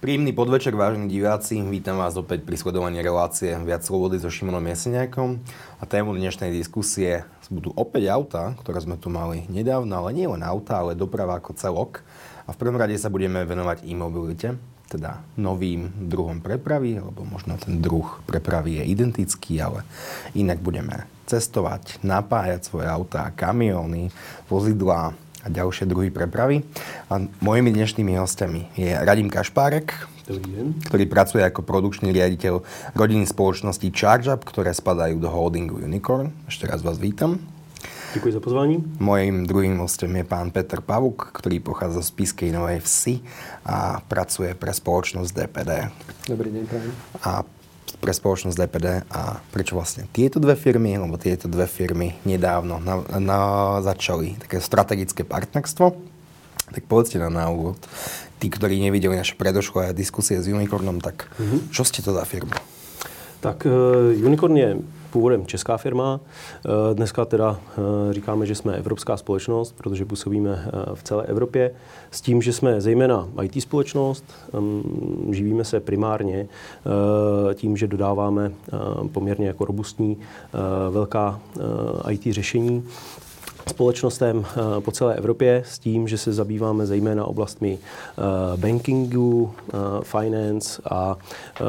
[0.00, 1.60] Príjemný podvečer, vážení diváci.
[1.60, 5.36] Vítam vás opäť pri sledovaní relácie Viac slobody so Šimonom Jeseniakom.
[5.76, 10.40] A tému dnešnej diskusie budú opäť auta, ktoré sme tu mali nedávno, ale nie len
[10.40, 12.00] auta, ale doprava ako celok.
[12.48, 14.56] A v prvom rade sa budeme venovať e-mobilite,
[14.88, 19.84] teda novým druhom prepravy, lebo možno ten druh prepravy je identický, ale
[20.32, 24.08] inak budeme cestovať, napájať svoje autá, kamióny,
[24.48, 25.12] vozidlá,
[25.44, 26.62] a ďalšie druhy prepravy.
[27.08, 29.94] A mojimi dnešnými hostiami je Radim Kašpárek,
[30.86, 32.62] ktorý pracuje ako produkčný riaditeľ
[32.94, 36.30] rodinných spoločností ChargeUp, ktoré spadajú do holdingu Unicorn.
[36.46, 37.42] Ešte raz vás vítam.
[38.10, 38.76] Ďakujem za pozvání.
[38.98, 43.22] Mojím druhým hostem je pán Peter Pavuk, ktorý pochádza z Piskej Novej Vsi
[43.62, 45.70] a pracuje pre spoločnosť DPD.
[46.26, 46.90] Dobrý deň, prajem.
[47.22, 47.46] A
[48.00, 53.04] pre spoločnosť DPD a prečo vlastne tieto dve firmy, lebo tieto dve firmy nedávno na,
[53.20, 53.40] na,
[53.84, 55.92] začali také strategické partnerstvo.
[56.70, 57.76] Tak povedzte nám na úvod,
[58.40, 61.68] tí, ktorí nevideli naše predošlé diskusie s Unicornom, tak mm-hmm.
[61.74, 62.56] čo ste to za firma?
[63.44, 64.70] Tak uh, Unicorn je
[65.10, 66.20] původem česká firma.
[66.20, 71.70] Eh, dneska teda eh, říkáme, že jsme evropská společnost, protože působíme eh, v celé Evropě.
[72.10, 74.24] S tím, že jsme zejména IT společnost,
[75.30, 76.48] živíme se primárně
[77.54, 78.52] tím, že dodáváme
[79.12, 80.16] poměrně jako robustní
[80.90, 81.40] velká
[82.10, 82.84] IT řešení
[83.70, 89.72] společnostem eh, po celé Evropě s tím, že se zabýváme zejména oblastmi eh, bankingu, eh,
[90.02, 91.16] finance a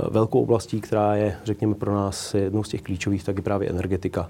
[0.10, 4.30] velkou oblastí, která je, řekněme, pro nás jednou z těch klíčových, tak je právě energetika.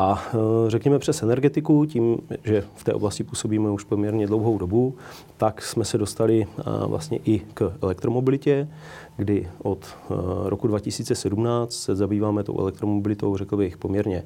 [0.00, 0.22] A
[0.68, 4.94] řekněme přes energetiku, tím, že v té oblasti působíme už poměrně dlouhou dobu,
[5.36, 6.46] tak jsme se dostali
[6.86, 8.68] vlastně i k elektromobilitě,
[9.16, 9.96] kdy od
[10.44, 14.22] roku 2017 se zabýváme tou elektromobilitou, řekl bych, poměrně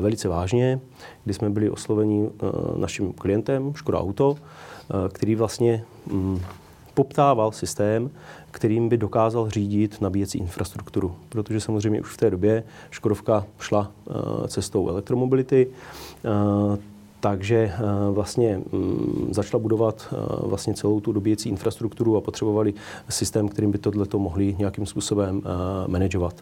[0.00, 0.80] velice vážně,
[1.24, 2.30] kdy jsme byli osloveni
[2.76, 4.36] naším klientem Škoda Auto,
[5.12, 6.40] který vlastně mm,
[6.94, 8.10] poptával systém,
[8.50, 11.14] kterým by dokázal řídit nabíjecí infrastrukturu.
[11.28, 13.92] Protože samozřejmě už v té době Škodovka šla
[14.48, 15.66] cestou elektromobility,
[17.20, 17.80] takže eh,
[18.10, 22.74] vlastně mm, začala budovat eh, vlastně celou tu dobíjecí infrastrukturu a potřebovali
[23.08, 25.48] systém, kterým by tohleto mohli nějakým způsobem eh,
[25.88, 26.34] manažovat.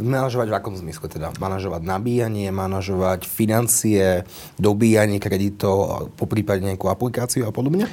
[0.00, 1.32] Manažovať v akom zmysle teda?
[1.40, 4.28] Manažovať nabíjanie, manažovať financie,
[4.60, 7.88] dobíjanie kreditov, po prípade nejakú aplikáciu a podobně?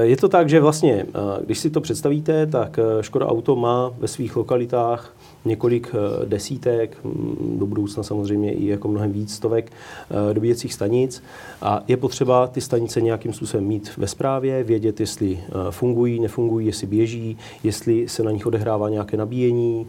[0.00, 1.06] Je to tak, že vlastně,
[1.46, 5.14] když si to představíte, tak Škoda Auto má ve svých lokalitách
[5.44, 11.22] několik eh, desítek, mm, do budoucna samozřejmě i jako mnohem víc stovek eh, dobíjecích stanic.
[11.62, 16.66] A je potřeba ty stanice nějakým způsobem mít ve správě, vědět, jestli eh, fungují, nefungují,
[16.66, 19.86] jestli běží, jestli se na nich odehrává nějaké nabíjení,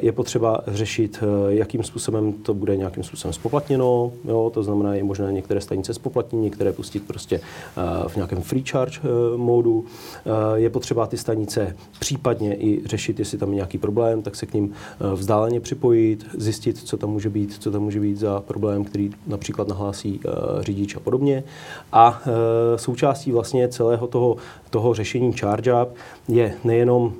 [0.00, 5.32] je potřeba řešit, jakým způsobem to bude nějakým způsobem spoplatněno, jo, to znamená, je možné
[5.32, 7.40] některé stanice spoplatnit, některé pustit prostě
[8.08, 9.00] v nějakém free charge
[9.36, 9.84] módu,
[10.54, 14.54] je potřeba ty stanice případně i řešit, jestli tam je nějaký problém, tak se k
[14.54, 14.74] ním
[15.14, 19.68] vzdáleně připojit, zjistit, co tam může být, co tam může být za problém, který například
[19.68, 20.30] nahlásí eh,
[20.62, 21.44] řidič a podobně.
[21.92, 24.36] A eh, součástí vlastně celého toho,
[24.70, 25.88] toho řešení ChargeUp
[26.28, 27.12] je nejenom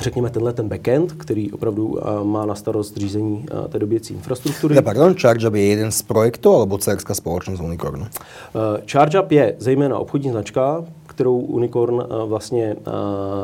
[0.00, 4.74] řekněme, tenhle ten backend, který opravdu má na starost řízení té doběcí infrastruktury.
[4.74, 8.06] Ja, pardon, ChargeUp je jeden z projektů, alebo cerská společnost Unicornu?
[8.92, 12.90] ChargeUp je zejména obchodní značka, kterou Unicorn eh, vlastně eh,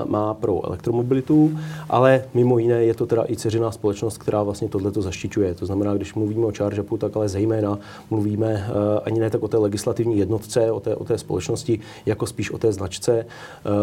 [0.05, 1.59] má pro elektromobilitu,
[1.89, 5.55] ale mimo jiné je to teda i ceřiná společnost, která vlastně tohleto zaštiťuje.
[5.55, 7.79] To znamená, když mluvíme o ChargeUpu, tak ale zejména
[8.11, 12.27] mluvíme eh, ani ne tak o té legislativní jednotce, o té, o té společnosti, jako
[12.27, 13.27] spíš o té značce,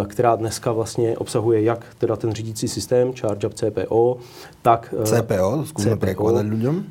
[0.07, 4.17] která dneska vlastně obsahuje jak teda ten řídící systém ChargeUp CPO,
[4.65, 4.93] tak...
[5.03, 6.83] CPO, zkusíme překládat lidem.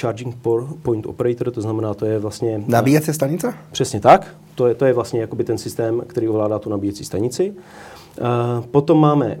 [0.00, 0.36] Charging
[0.82, 2.62] Point Operator, to znamená, to je vlastně...
[2.66, 3.54] Nabíjecí stanice?
[3.72, 4.34] Přesně tak.
[4.54, 7.54] To je, to je vlastně jakoby ten systém, který ovládá tu nabíjecí stanici.
[8.70, 9.40] Potom máme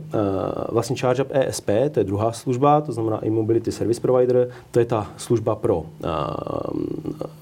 [0.68, 5.10] vlastně ChargeUp ESP, to je druhá služba, to znamená e-mobility service provider, to je ta
[5.16, 5.82] služba pro,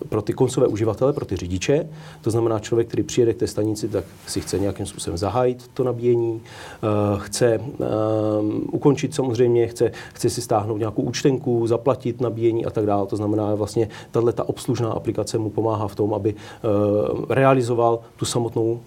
[0.09, 1.89] pro ty koncové uživatele, pro ty řidiče.
[2.21, 5.84] To znamená člověk, který přijede k té stanici, tak si chce nějakým způsobem zahájit to
[5.84, 6.41] nabíjení,
[7.16, 7.60] chce
[8.72, 13.07] ukončit samozřejmě, chce, chce si stáhnout nějakou účtenku, zaplatit nabíjení a tak dále.
[13.07, 16.34] To znamená vlastně, tahle ta obslužná aplikace mu pomáhá v tom, aby
[17.28, 18.80] realizoval tu samotnou,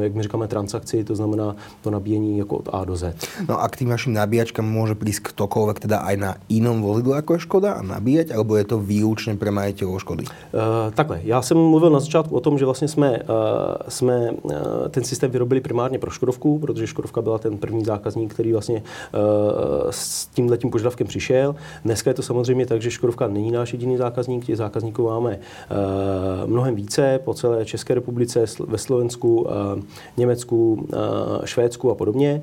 [0.00, 3.14] jak my říkáme, transakci, to znamená to nabíjení jako od A do Z.
[3.48, 7.34] No a k tým vašim nabíjačkám môže prísť ktokoľvek teda aj na inom vozidle ako
[7.34, 10.24] je Škoda a nabíjať, alebo je to výlučně pre majiteľov Škody?
[10.24, 13.24] Uh, takhle, já jsem mluvil na začátku o tom, že vlastně jsme, uh,
[13.88, 14.52] jsme uh,
[14.90, 19.90] ten systém vyrobili primárně pro Škodovku, protože Škodovka byla ten první zákazník, který vlastně uh,
[19.90, 21.54] s tímhle tím požadavkem přišel.
[21.84, 26.50] Dneska je to samozřejmě tak, že Škodovka není náš jediný zákazník, těch zákazníků máme uh,
[26.50, 29.48] mnohem více po celé České republice, ve Slovensku, uh,
[30.16, 32.42] Německu, uh, Švédsku, Maďarsku a podobně.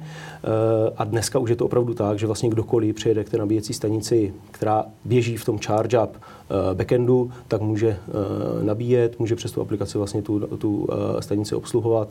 [0.97, 4.33] A dneska už je to opravdu tak, že vlastně kdokoliv přijede k té nabíjecí stanici,
[4.51, 6.17] která běží v tom charge up
[6.73, 7.97] backendu, tak může
[8.61, 10.87] nabíjet, může přes tu aplikaci vlastně tu, tu
[11.19, 12.07] stanici obsluhovat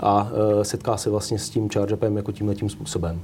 [0.00, 0.30] a
[0.62, 3.20] setká se vlastně s tím charge upem jako tímhle tím způsobem.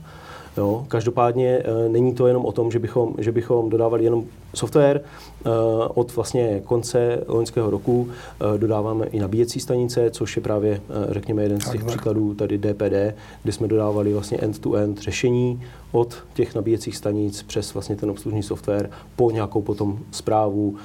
[0.57, 0.85] Jo?
[0.89, 4.25] Každopádně e, není to jenom o tom, že bychom, že bychom dodávali jenom
[4.55, 5.01] software.
[5.47, 11.43] E, od vlastně konce loňského roku e, dodáváme i nabíjecí stanice, což je právě, řekněme,
[11.43, 15.63] jeden z těch příkladů tady DPD, kde jsme dodávali vlastně end-to-end řešení
[15.93, 20.77] od těch nabíjecích stanic přes vlastně ten obslužný software po nějakou potom zprávu,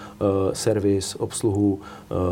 [0.53, 1.79] servis, obsluhu,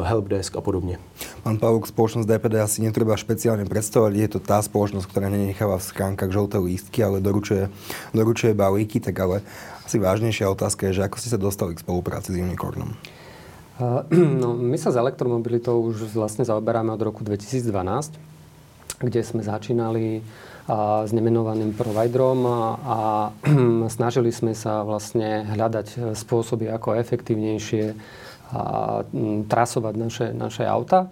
[0.04, 0.98] helpdesk a podobně.
[1.44, 4.14] Pán Pavuk, spoločnosť DPD asi netreba špeciálne predstavovať.
[4.16, 7.72] Je to tá spoločnosť, ktorá nenecháva v skránkach žlté lístky, ale doručuje,
[8.16, 9.38] doručuje balíky, tak ale
[9.90, 12.94] asi vážnejšia otázka je, že ako ste sa dostali k spolupráci s Unicornom?
[14.44, 18.20] No, my sa s elektromobilitou už vlastne zaoberáme od roku 2012,
[19.00, 20.20] kde sme začínali
[21.08, 23.32] s nemenovaným providerom a,
[23.96, 27.96] snažili sme sa vlastne hľadať spôsoby, ako efektívnejšie
[29.48, 31.08] trasovať naše, naše auta.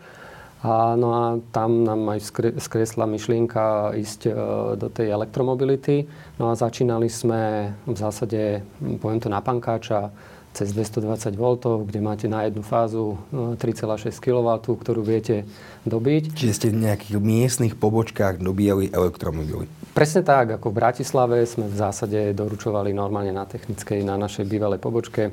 [0.65, 1.23] A, no a
[1.53, 4.31] tam nám aj skresla myšlienka ísť e,
[4.73, 6.09] do tej elektromobility.
[6.41, 8.65] No a začínali sme v zásade,
[8.97, 10.09] poviem to na pankáča,
[10.57, 11.45] cez 220 V,
[11.85, 15.45] kde máte na jednu fázu 3,6 e, kW, ktorú viete
[15.85, 16.33] dobiť.
[16.33, 19.69] Čiže ste v nejakých miestnych pobočkách dobíjali elektromobily?
[19.93, 24.81] Presne tak, ako v Bratislave sme v zásade doručovali normálne na technickej, na našej bývalej
[24.81, 25.29] pobočke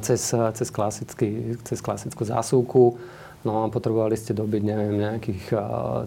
[0.00, 2.96] cez, cez, klasický, cez klasickú zásuvku
[3.46, 5.42] no a potrebovali ste dobiť, neviem, nejakých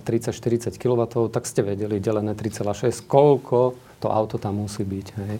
[0.03, 1.01] 30-40 kW,
[1.31, 5.07] tak ste vedeli delené 3,6, koľko to auto tam musí byť.
[5.15, 5.35] Hej.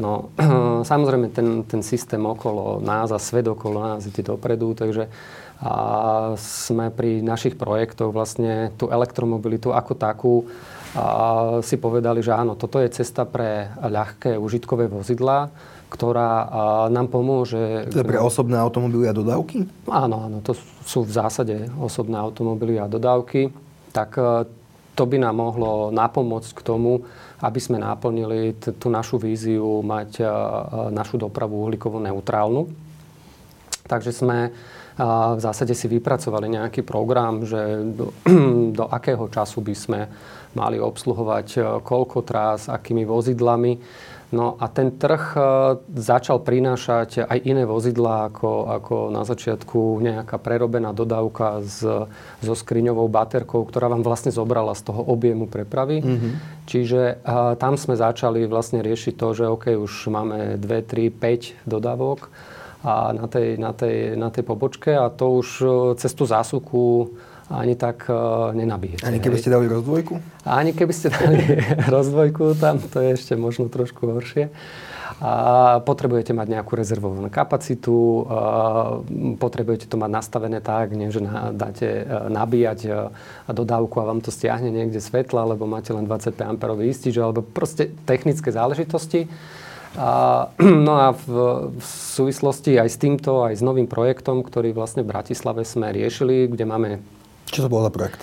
[0.00, 0.32] No,
[0.90, 5.06] samozrejme, ten, ten systém okolo nás a svet okolo nás ide dopredu, takže
[5.60, 5.72] a
[6.40, 10.34] sme pri našich projektoch vlastne tú elektromobilitu ako takú
[10.96, 15.52] a si povedali, že áno, toto je cesta pre ľahké užitkové vozidlá,
[15.90, 16.46] ktorá
[16.86, 17.90] nám pomôže...
[17.90, 19.66] To je pre osobné automobily a dodávky?
[19.90, 20.54] Áno, áno, to
[20.86, 23.50] sú v zásade osobné automobily a dodávky.
[23.90, 24.46] Tak e,
[24.94, 27.02] to by nám mohlo napomôcť k tomu,
[27.42, 30.28] aby sme naplnili t- tú našu víziu mať uh,
[30.92, 32.68] našu dopravu uhlíkovo neutrálnu.
[33.88, 34.52] Takže sme
[35.00, 38.12] v zásade si vypracovali nejaký program, že do,
[38.78, 40.00] do akého času by sme
[40.52, 43.80] mali obsluhovať uh, koľko trás, akými vozidlami
[44.30, 45.40] No a ten trh e,
[45.98, 51.82] začal prinášať aj iné vozidlá ako, ako na začiatku nejaká prerobená dodávka s,
[52.38, 55.98] so skriňovou baterkou, ktorá vám vlastne zobrala z toho objemu prepravy.
[55.98, 56.32] Mm-hmm.
[56.70, 61.10] Čiže a, e, tam sme začali vlastne riešiť to, že OK, už máme 2, 3,
[61.10, 62.30] 5 dodávok
[62.80, 65.66] a na tej, na, tej, na tej pobočke a to už e,
[65.98, 67.12] cez tú zásuvku
[67.50, 69.02] ani tak uh, nenabíjete.
[69.02, 70.22] Ani keby ste dali rozdvojku?
[70.46, 71.42] Ani keby ste dali
[71.94, 74.54] rozdvojku, tam to je ešte možno trošku horšie.
[75.20, 75.32] A
[75.84, 78.40] potrebujete mať nejakú rezervovanú kapacitu, a
[79.36, 82.90] potrebujete to mať nastavené tak, nie, že na, dáte e, nabíjať e,
[83.52, 87.92] dodávku a vám to stiahne niekde svetla, lebo máte len 25 A istič, alebo proste
[88.08, 89.28] technické záležitosti.
[90.00, 90.48] A,
[90.88, 91.26] no a v,
[91.76, 96.48] v súvislosti aj s týmto, aj s novým projektom, ktorý vlastne v Bratislave sme riešili,
[96.48, 96.90] kde máme
[97.50, 98.22] čo to bol za projekt?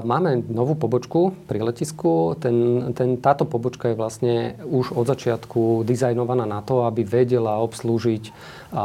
[0.00, 2.32] Máme novú pobočku pri letisku.
[2.40, 8.32] Ten, ten, táto pobočka je vlastne už od začiatku dizajnovaná na to, aby vedela obslúžiť
[8.72, 8.84] a,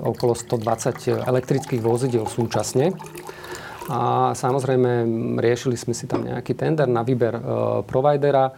[0.00, 2.96] okolo 120 elektrických vozidel súčasne.
[3.92, 5.04] A samozrejme
[5.44, 7.42] riešili sme si tam nejaký tender na výber e,
[7.86, 8.50] providera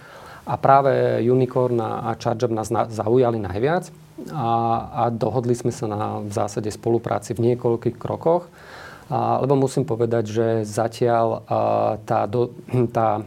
[0.48, 3.92] a práve Unicorn a ChargeUp nás na, zaujali najviac
[4.32, 4.48] a,
[4.88, 8.48] a dohodli sme sa na v zásade spolupráci v niekoľkých krokoch.
[9.08, 11.38] A, lebo musím povedať, že zatiaľ a,
[12.04, 12.52] tá, do,
[12.92, 13.24] tá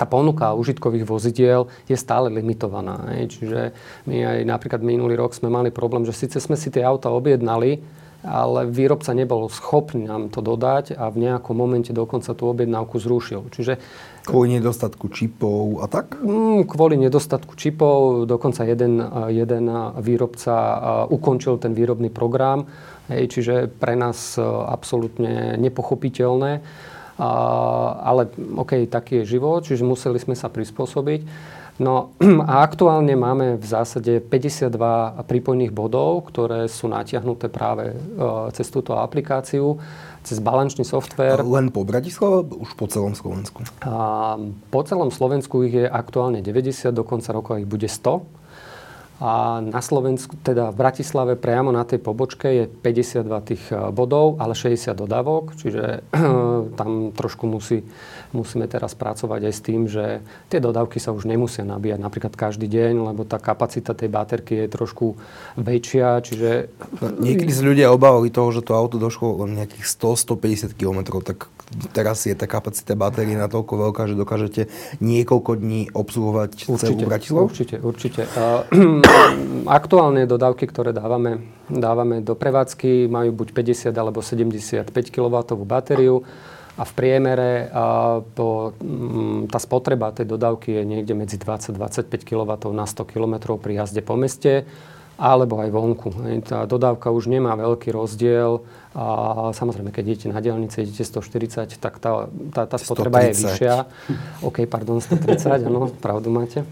[0.00, 3.04] tá ponuka užitkových vozidiel je stále limitovaná.
[3.28, 3.76] Čiže
[4.08, 7.84] my aj napríklad minulý rok sme mali problém, že síce sme si tie auta objednali,
[8.24, 13.48] ale výrobca nebol schopný nám to dodať a v nejakom momente dokonca tú objednávku zrušil.
[13.52, 13.76] Čiže
[14.20, 16.20] Kvôli nedostatku čipov a tak?
[16.20, 18.28] Mm, kvôli nedostatku čipov.
[18.28, 19.00] Dokonca jeden,
[19.32, 19.64] jeden
[20.00, 20.54] výrobca
[21.08, 22.68] ukončil ten výrobný program
[23.10, 26.62] Hej, čiže pre nás e, absolútne nepochopiteľné.
[28.00, 31.20] ale OK, taký je život, čiže museli sme sa prispôsobiť.
[31.80, 32.12] No
[32.52, 37.96] a aktuálne máme v zásade 52 prípojných bodov, ktoré sú natiahnuté práve e,
[38.52, 39.80] cez túto aplikáciu,
[40.20, 41.40] cez balančný software.
[41.40, 43.64] Len po Bratislave, už po celom Slovensku?
[43.80, 44.36] A
[44.68, 48.39] po celom Slovensku ich je aktuálne 90, do konca roka ich bude 100.
[49.20, 54.40] A na Slovensku, teda v Bratislave priamo na tej pobočke je 52 tých e, bodov,
[54.40, 56.08] ale 60 dodávok, čiže
[56.80, 57.84] tam trošku musí,
[58.32, 62.64] musíme teraz pracovať aj s tým, že tie dodávky sa už nemusia nabíjať napríklad každý
[62.64, 65.20] deň, lebo tá kapacita tej baterky je trošku
[65.60, 66.72] väčšia, čiže...
[67.20, 71.52] Niekedy sa ľudia obávali toho, že to auto došlo len nejakých 100-150 km, tak
[71.92, 74.62] teraz je tá kapacita batérie natoľko veľká, že dokážete
[75.04, 77.46] niekoľko dní obsluhovať určite, celú Bratislavu?
[77.52, 78.24] Určite, určite.
[79.70, 86.26] Aktuálne dodávky, ktoré dávame, dávame do prevádzky, majú buď 50 alebo 75 kW batériu
[86.74, 88.72] a v priemere a po,
[89.46, 94.16] tá spotreba tej dodávky je niekde medzi 20-25 kW na 100 km pri jazde po
[94.16, 94.64] meste
[95.20, 96.08] alebo aj vonku.
[96.48, 98.64] Tá dodávka už nemá veľký rozdiel.
[98.96, 102.24] A samozrejme, keď idete na diálnici, idete 140, tak tá,
[102.56, 103.28] tá, tá spotreba 130.
[103.28, 103.74] je vyššia.
[104.40, 106.64] OK, pardon, 130, áno, pravdu máte.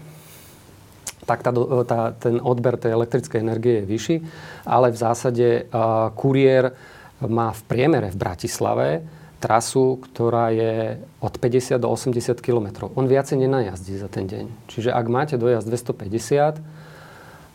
[1.29, 1.53] Tak tá,
[1.85, 4.17] tá, ten odber tej elektrickej energie je vyšší,
[4.65, 6.73] ale v zásade uh, kuriér
[7.21, 9.05] má v priemere v Bratislave
[9.39, 12.91] trasu, ktorá je od 50 do 80 km.
[12.97, 14.67] On viacej nenajazdí za ten deň.
[14.67, 16.59] Čiže ak máte dojazd 250,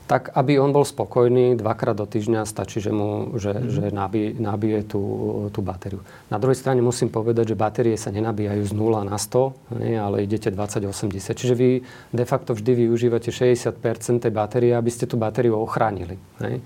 [0.04, 3.68] tak aby on bol spokojný, dvakrát do týždňa stačí, že mu že, mm.
[3.73, 5.02] že nabije, nabije tú,
[5.49, 6.04] tú batériu.
[6.28, 10.28] Na druhej strane musím povedať, že batérie sa nenabíjajú z 0 na 100, nie, ale
[10.28, 11.32] idete 20-80.
[11.32, 11.80] Čiže vy
[12.12, 13.80] de facto vždy využívate 60%
[14.20, 16.20] tej batérie, aby ste tú batériu ochránili.
[16.44, 16.61] Nie.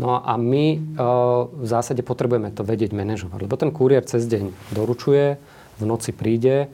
[0.00, 4.72] No a my uh, v zásade potrebujeme to vedieť manažovať, lebo ten kuriér cez deň
[4.72, 5.36] doručuje,
[5.76, 6.72] v noci príde,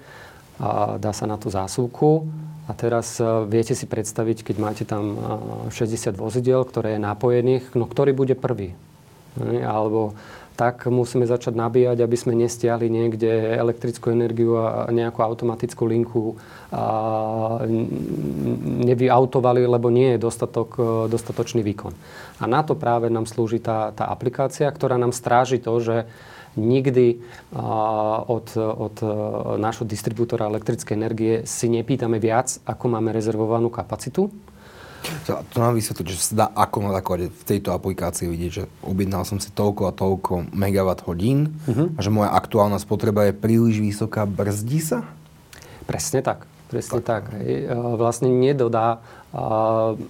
[0.59, 2.27] a dá sa na tú zásuvku
[2.69, 7.73] a teraz uh, viete si predstaviť, keď máte tam uh, 60 vozidel, ktoré je napojených,
[7.73, 8.77] no ktorý bude prvý?
[9.65, 10.13] Alebo
[10.59, 16.35] tak musíme začať nabíjať, aby sme nestiahli niekde elektrickú energiu a nejakú automatickú linku
[16.75, 17.63] a
[18.83, 20.83] nevyautovali, lebo nie je dostatok, e,
[21.15, 21.95] dostatočný výkon.
[22.43, 26.11] A na to práve nám slúži tá, tá aplikácia, ktorá nám stráži to, že
[26.57, 27.21] nikdy
[28.29, 29.07] od, od e,
[29.61, 34.33] nášho distribútora elektrickej energie si nepýtame viac, ako máme rezervovanú kapacitu.
[35.31, 38.65] To, to nám vysvetliť, že sa dá ako na základe v tejto aplikácii vidieť, že
[38.83, 41.95] objednal som si toľko a toľko megawatt hodín uh-huh.
[41.95, 45.07] a že moja aktuálna spotreba je príliš vysoká, brzdí sa?
[45.87, 46.45] Presne tak.
[46.69, 47.33] Presne tak.
[47.33, 47.41] tak.
[47.41, 49.01] E, vlastne nedodá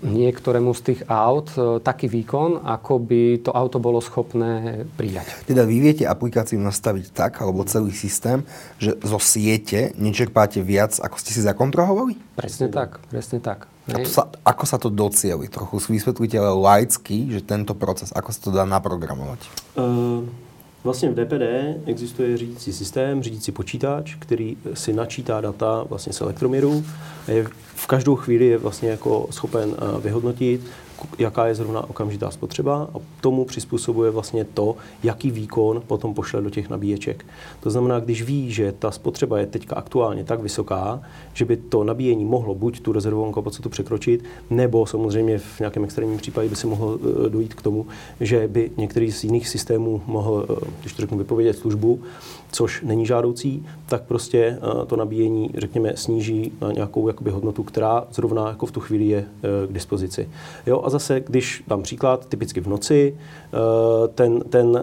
[0.06, 5.42] niektorému z tých aut e, taký výkon, ako by to auto bolo schopné prijať.
[5.42, 8.46] Teda vy viete aplikáciu nastaviť tak, alebo celý systém,
[8.78, 12.14] že zo siete nečerpáte viac, ako ste si zakontrolovali?
[12.38, 13.66] Presne tak, presne tak.
[13.90, 15.50] A to sa, ako sa to docieli?
[15.50, 19.40] Trochu vysvetlíte ale laicky, že tento proces, ako sa to dá naprogramovať?
[19.74, 20.47] Uh...
[20.84, 21.42] Vlastně v DPD
[21.86, 26.84] existuje řídící systém, řídící počítač, který si načítá data vlastně z elektroměru.
[27.28, 30.60] Je, v každou chvíli je vlastně jako schopen eh, vyhodnotit,
[31.18, 36.50] jaká je zrovna okamžitá spotřeba a tomu přizpůsobuje vlastně to, jaký výkon potom pošle do
[36.50, 37.26] těch nabíječek.
[37.60, 41.00] To znamená, když ví, že ta spotřeba je teďka aktuálně tak vysoká,
[41.32, 46.18] že by to nabíjení mohlo buď tu rezervovanou kapacitu překročit, nebo samozřejmě v nějakém extrémním
[46.18, 47.86] případě by se mohlo eh, dojít k tomu,
[48.20, 52.00] že by některý z jiných systémů mohl, eh, když to řeknu, vypovědět službu,
[52.52, 58.04] což není žádoucí, tak prostě eh, to nabíjení, řekněme, sníží na nějakou jakoby, hodnotu, která
[58.12, 59.24] zrovna jako v tu chvíli je
[59.68, 60.28] k dispozici.
[60.66, 63.16] Jo, a zase, když dám příklad, typicky v noci,
[64.14, 64.82] ten, ten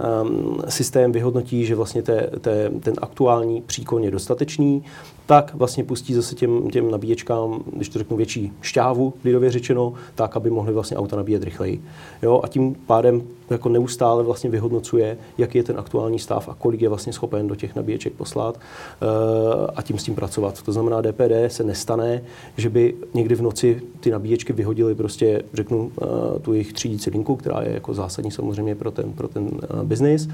[0.68, 4.84] systém vyhodnotí, že vlastně te, te, ten aktuální příkon je dostatečný,
[5.26, 10.36] tak vlastně pustí zase těm, těm nabíječkám, když to řeknu, větší šťávu, lidově řečeno, tak,
[10.36, 11.82] aby mohli vlastně auta nabíjet rychleji.
[12.22, 16.82] Jo, a tím pádem jako neustále vlastně vyhodnocuje, jaký je ten aktuální stav a kolik
[16.82, 20.62] je vlastně schopen do těch nabíječek poslat uh, a tím s tím pracovat.
[20.62, 22.22] To znamená, DPD se nestane,
[22.58, 27.36] že by někdy v noci ty nabíječky vyhodily prostě, řeknu, uh, tu jejich třídící linku,
[27.36, 30.30] která je jako zásadní samozřejmě pro ten, pro ten uh, biznis.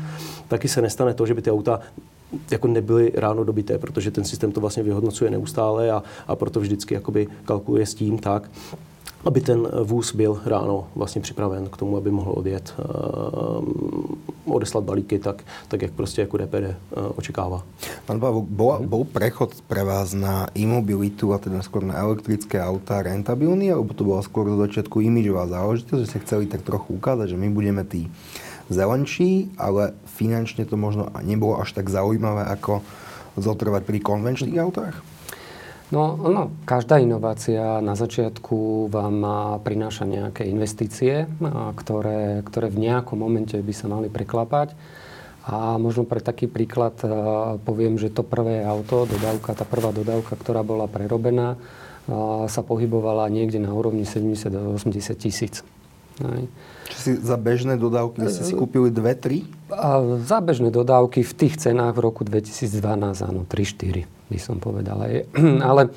[0.48, 1.80] Taky se nestane to, že by ty auta
[2.52, 6.94] jako nebyly ráno dobité, protože ten systém to vlastně vyhodnocuje neustále a, a proto vždycky
[6.94, 8.50] jakoby kalkuluje s tím tak,
[9.26, 13.66] aby ten vůz byl ráno vlastně připraven k tomu, aby mohl odjet, uh,
[14.46, 16.76] odeslat balíky tak, tak, jak prostě jako DPD eh,
[17.16, 17.64] očekává.
[18.06, 23.02] Pán Pavok, bol, bol prechod pre vás na imobilitu a teda skôr na elektrické autá
[23.02, 27.38] rentabilný, alebo to bola skôr do začiatku imidžová záležitosť, že ste chceli tak trochu ukázať,
[27.38, 28.10] že my budeme tí
[28.72, 32.82] zelenší, ale finančne to možno nebolo až tak zaujímavé, ako
[33.40, 35.11] zotrvať pri konvenčných autách?
[35.92, 39.18] No, no, každá inovácia na začiatku vám
[39.60, 41.28] prináša nejaké investície,
[41.76, 44.72] ktoré, ktoré v nejakom momente by sa mali preklapať.
[45.44, 46.96] A možno pre taký príklad
[47.68, 51.60] poviem, že to prvé auto, dodávka, tá prvá dodávka, ktorá bola prerobená,
[52.48, 54.80] sa pohybovala niekde na úrovni 70-80
[55.20, 55.60] tisíc.
[56.88, 59.44] Či si za bežné dodávky ste si kúpili dve, tri?
[59.68, 62.80] A za bežné dodávky v tých cenách v roku 2012,
[63.28, 65.04] áno, 3-4 by som povedal.
[65.70, 65.92] Ale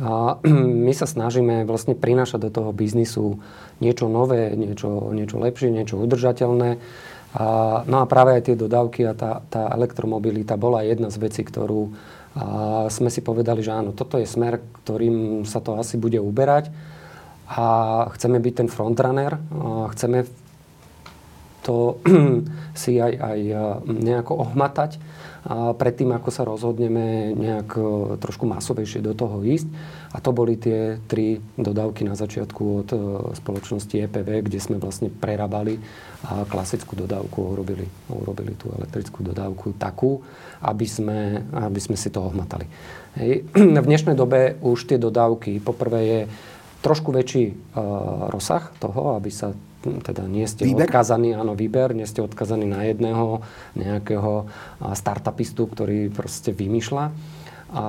[0.88, 3.36] my sa snažíme vlastne prinášať do toho biznisu
[3.84, 6.80] niečo nové, niečo, niečo lepšie, niečo udržateľné.
[7.34, 7.46] A,
[7.84, 11.92] no a práve aj tie dodávky a tá, tá elektromobilita bola jedna z vecí, ktorú
[12.90, 16.66] sme si povedali, že áno, toto je smer, ktorým sa to asi bude uberať
[17.46, 17.66] a
[18.10, 19.38] chceme byť ten frontrunner,
[19.94, 20.26] chceme
[21.64, 21.98] to
[22.84, 23.40] si aj, aj
[23.88, 25.00] nejako ohmatať
[25.52, 27.82] predtým, ako sa rozhodneme nejak e,
[28.16, 29.68] trošku masovejšie do toho ísť.
[30.16, 32.98] A to boli tie tri dodávky na začiatku od e,
[33.36, 35.76] spoločnosti EPV, kde sme vlastne prerábali
[36.24, 40.24] a klasickú dodávku urobili, urobili tú elektrickú dodávku takú,
[40.64, 42.64] aby sme, aby sme si to ohmatali.
[43.20, 43.44] Hej.
[43.84, 46.20] V dnešnej dobe už tie dodávky, poprvé je
[46.80, 47.76] trošku väčší
[48.28, 50.88] rozsah toho, aby sa teda nie ste výber?
[50.88, 53.44] odkazaní, áno, výber, nie ste odkazaní na jedného
[53.76, 54.48] nejakého
[54.96, 57.12] startupistu, ktorý proste vymýšľa.
[57.74, 57.84] A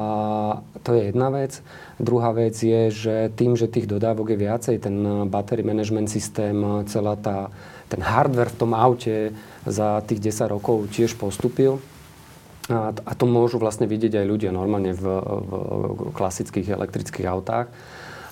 [0.81, 1.61] to je jedna vec.
[2.01, 6.57] Druhá vec je, že tým, že tých dodávok je viacej, ten battery management systém,
[6.89, 7.53] celá tá,
[7.85, 9.29] ten hardware v tom aute
[9.69, 11.77] za tých 10 rokov tiež postupil.
[12.65, 17.69] A, a to môžu vlastne vidieť aj ľudia normálne v, v klasických elektrických autách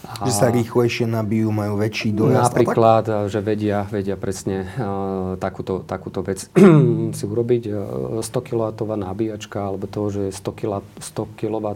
[0.03, 2.51] a že sa rýchlejšie nabijú, majú väčší dojazd.
[2.51, 6.43] Napríklad, že vedia, vedia presne uh, takúto, takúto vec
[7.17, 7.63] si urobiť.
[7.71, 11.67] Uh, 100 kW nabíjačka, alebo to, že 100 kW, 100 kW,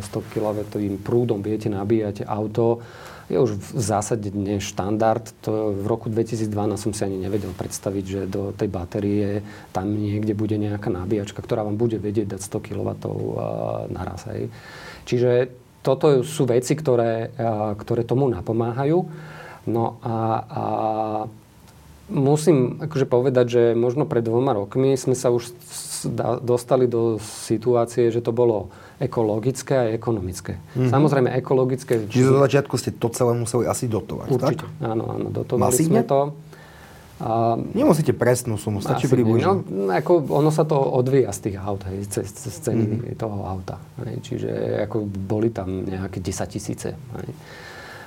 [0.00, 0.58] 100 kW
[1.04, 2.80] prúdom viete nabíjať auto,
[3.28, 5.24] je už v zásade dnes štandard.
[5.48, 9.40] To v roku 2012 som si ani nevedel predstaviť, že do tej batérie
[9.72, 12.88] tam niekde bude nejaká nabíjačka, ktorá vám bude vedieť dať 100 kW
[13.88, 14.28] naraz.
[14.28, 14.52] Hej.
[15.08, 17.28] Čiže toto sú veci, ktoré,
[17.76, 19.04] ktoré tomu napomáhajú.
[19.68, 20.16] No a,
[20.48, 20.62] a
[22.08, 25.52] musím akože povedať, že možno pred dvoma rokmi sme sa už
[26.44, 30.56] dostali do situácie, že to bolo ekologické a ekonomické.
[30.56, 30.90] Mm-hmm.
[30.92, 31.92] Samozrejme ekologické...
[32.08, 34.84] Čiže zo začiatku ste to celé museli asi dotovať, Určite, tak?
[34.84, 36.00] áno, áno, dotovali Masívne?
[36.00, 36.20] sme to.
[37.22, 39.62] A, Nemusíte presnú sumu, stačí približne.
[39.70, 43.14] No, ako ono sa to odvíja z tých aut, hej, cez, cez ceny mm-hmm.
[43.14, 43.78] toho auta.
[44.02, 44.50] Hej, čiže
[44.82, 46.90] ako boli tam nejaké 10 tisíce.
[46.90, 47.28] Hej.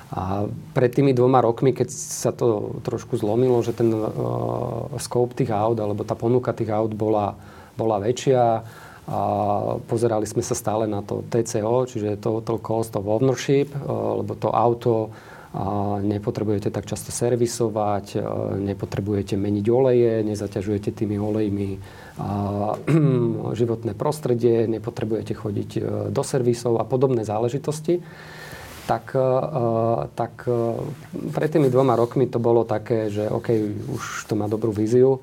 [0.08, 5.52] A pred tými dvoma rokmi, keď sa to trošku zlomilo, že ten uh, scope tých
[5.52, 7.36] aut, alebo tá ponuka tých aut bola,
[7.76, 8.64] bola väčšia,
[9.08, 9.20] a
[9.88, 14.52] pozerali sme sa stále na to TCO, čiže Total Cost of Ownership, uh, lebo to
[14.52, 15.12] auto
[16.04, 18.20] nepotrebujete tak často servisovať,
[18.60, 21.80] nepotrebujete meniť oleje, nezaťažujete tými olejmi
[23.60, 25.80] životné prostredie, nepotrebujete chodiť e,
[26.10, 28.02] do servisov a podobné záležitosti.
[28.90, 29.30] Tak, e,
[30.18, 30.52] tak e,
[31.30, 33.54] pred tými dvoma rokmi to bolo také, že OK,
[33.94, 35.22] už to má dobrú víziu.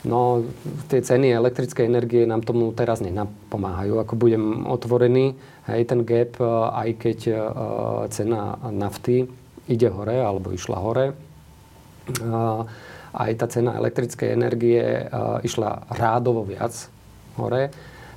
[0.00, 0.40] No,
[0.88, 4.00] tie ceny elektrickej energie nám tomu teraz nenapomáhajú.
[4.00, 5.36] Ako budem otvorený,
[5.68, 6.40] hej, ten gap,
[6.72, 7.18] aj keď
[8.08, 9.28] cena nafty
[9.70, 11.14] ide hore alebo išla hore.
[13.10, 15.06] Aj tá cena elektrickej energie
[15.46, 16.74] išla rádovo viac
[17.38, 17.70] hore.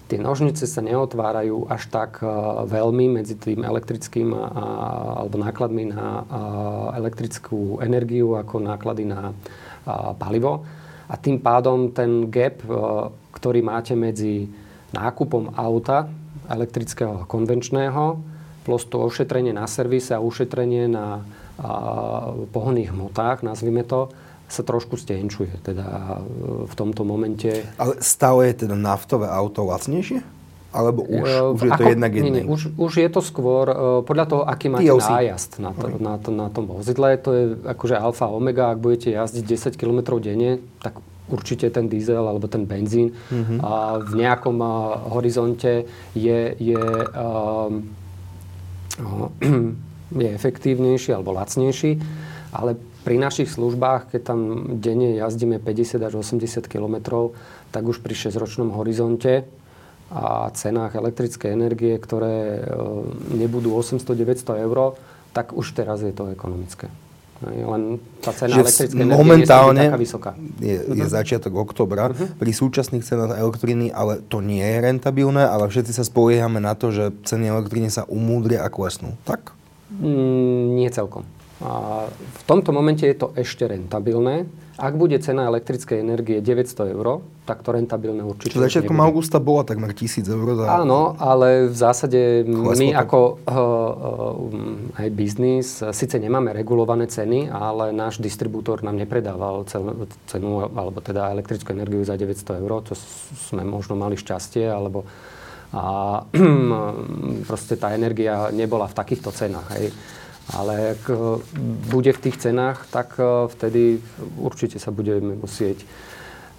[0.10, 2.20] Tie nožnice sa neotvárajú až tak
[2.68, 6.26] veľmi medzi tým elektrickým alebo nákladmi na
[6.98, 9.32] elektrickú energiu ako náklady na
[10.18, 10.66] palivo.
[11.08, 12.62] A tým pádom ten gap,
[13.34, 14.50] ktorý máte medzi
[14.94, 16.10] nákupom auta
[16.50, 21.20] elektrického konvenčného plus to ošetrenie na servise a ušetrenie na
[22.50, 24.10] pohonných hmotách, nazvime to,
[24.54, 27.66] sa trošku stenčuje teda e, v tomto momente.
[27.82, 30.22] Ale stále je teda naftové auto lacnejšie?
[30.74, 32.42] Alebo už, uh, už je to jednak jedné?
[32.42, 35.06] Nie, už, už je to skôr uh, podľa toho, aký máte TLC.
[35.06, 36.02] nájazd na, to, okay.
[36.02, 37.14] na, to, na tom vozidle.
[37.22, 40.98] To je akože alfa omega, ak budete jazdiť 10 km denne, tak
[41.30, 43.62] určite ten diesel alebo ten benzín mm-hmm.
[43.62, 45.86] a v nejakom uh, horizonte
[46.18, 47.86] je, je um,
[50.18, 52.00] je efektívnejší alebo lacnejší,
[52.54, 54.40] ale pri našich službách, keď tam
[54.80, 57.28] denne jazdíme 50 až 80 km,
[57.74, 59.44] tak už pri 6-ročnom horizonte
[60.14, 62.80] a cenách elektrickej energie, ktoré e,
[63.34, 64.96] nebudú 800-900 eur,
[65.34, 66.88] tak už teraz je to ekonomické.
[67.44, 70.32] Len tá cena elektrickej energie momentálne je taká vysoká.
[70.64, 71.12] Je, je uh-huh.
[71.12, 72.14] začiatok oktobra.
[72.14, 72.30] Uh-huh.
[72.40, 76.94] Pri súčasných cenách elektriny, ale to nie je rentabilné, ale všetci sa spoliehame na to,
[76.94, 79.20] že ceny elektriny sa umúdria a klesnú.
[79.28, 79.52] Tak?
[80.00, 81.28] Mm, nie celkom.
[81.64, 87.22] A v tomto momente je to ešte rentabilné, Ak bude cena elektrickej energie 900 eur,
[87.46, 90.66] tak to rentabilné určite Čiže začiatkom augusta bola takmer 1000 eur za...
[90.82, 93.06] Áno, ale v zásade my tak.
[93.06, 100.10] ako uh, uh, aj biznis síce nemáme regulované ceny, ale náš distribútor nám nepredával cenu,
[100.26, 102.98] cenu alebo teda elektrickú energiu za 900 eur, to
[103.46, 105.06] sme možno mali šťastie, alebo
[105.74, 106.22] a
[107.50, 109.68] proste tá energia nebola v takýchto cenách.
[109.74, 109.90] Hej.
[110.52, 111.16] Ale ak e,
[111.90, 114.04] bude v tých cenách, tak e, vtedy
[114.38, 115.82] určite sa budeme musieť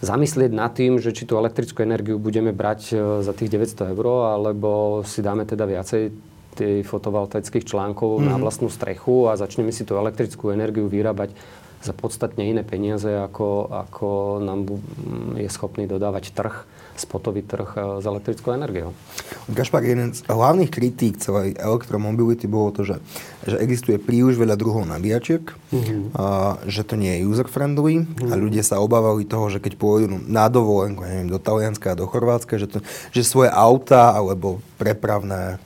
[0.01, 4.07] zamyslieť nad tým, že či tú elektrickú energiu budeme brať e, za tých 900 eur,
[4.35, 6.11] alebo si dáme teda viacej
[6.57, 8.31] tých fotovoltaických článkov mm-hmm.
[8.31, 8.43] na mhm.
[8.43, 11.37] vlastnú strechu a začneme si tú elektrickú energiu vyrábať
[11.85, 14.09] za podstatne iné peniaze, ako, ako
[14.41, 14.65] nám
[15.37, 16.65] je schopný dodávať trh
[16.97, 18.95] spotový trh e, s elektrickou energiou.
[19.51, 22.97] Gašpar, jeden z hlavných kritík celej elektromobility bolo to, že,
[23.45, 26.01] že existuje príliš veľa druhov nabíjačiek, mm-hmm.
[26.15, 28.31] a, že to nie je user-friendly mm-hmm.
[28.31, 32.07] a ľudia sa obávali toho, že keď pôjdu na dovolenku, neviem, do Talianska a do
[32.07, 32.79] Chorvátska, že, to,
[33.11, 35.59] že svoje auta alebo prepravné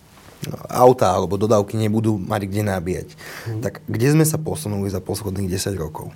[0.48, 3.08] no, auta alebo dodávky nebudú mať kde nabíjať.
[3.46, 3.60] Mm.
[3.60, 6.10] Tak kde sme sa posunuli za posledných 10 rokov?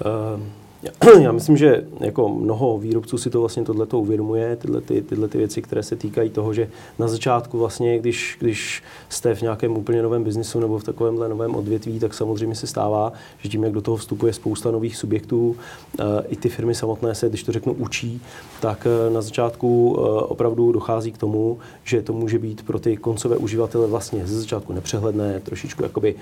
[0.00, 0.60] Um
[1.20, 5.38] Já myslím, že jako mnoho výrobců si to vlastně tohleto uvědomuje, tyhle, ty, tyhle ty
[5.38, 10.02] věci, které se týkají toho, že na začátku vlastně, když, když jste v nějakém úplně
[10.02, 13.80] novém biznisu nebo v takovémhle novém odvětví, tak samozřejmě se stává, že tím, jak do
[13.80, 15.56] toho vstupuje spousta nových subjektů,
[16.00, 18.20] eh, i ty firmy samotné se, když to řeknu, učí,
[18.60, 22.96] tak eh, na začátku eh, opravdu dochází k tomu, že to může být pro ty
[22.96, 26.14] koncové uživatele vlastně ze začátku nepřehledné, trošičku jakoby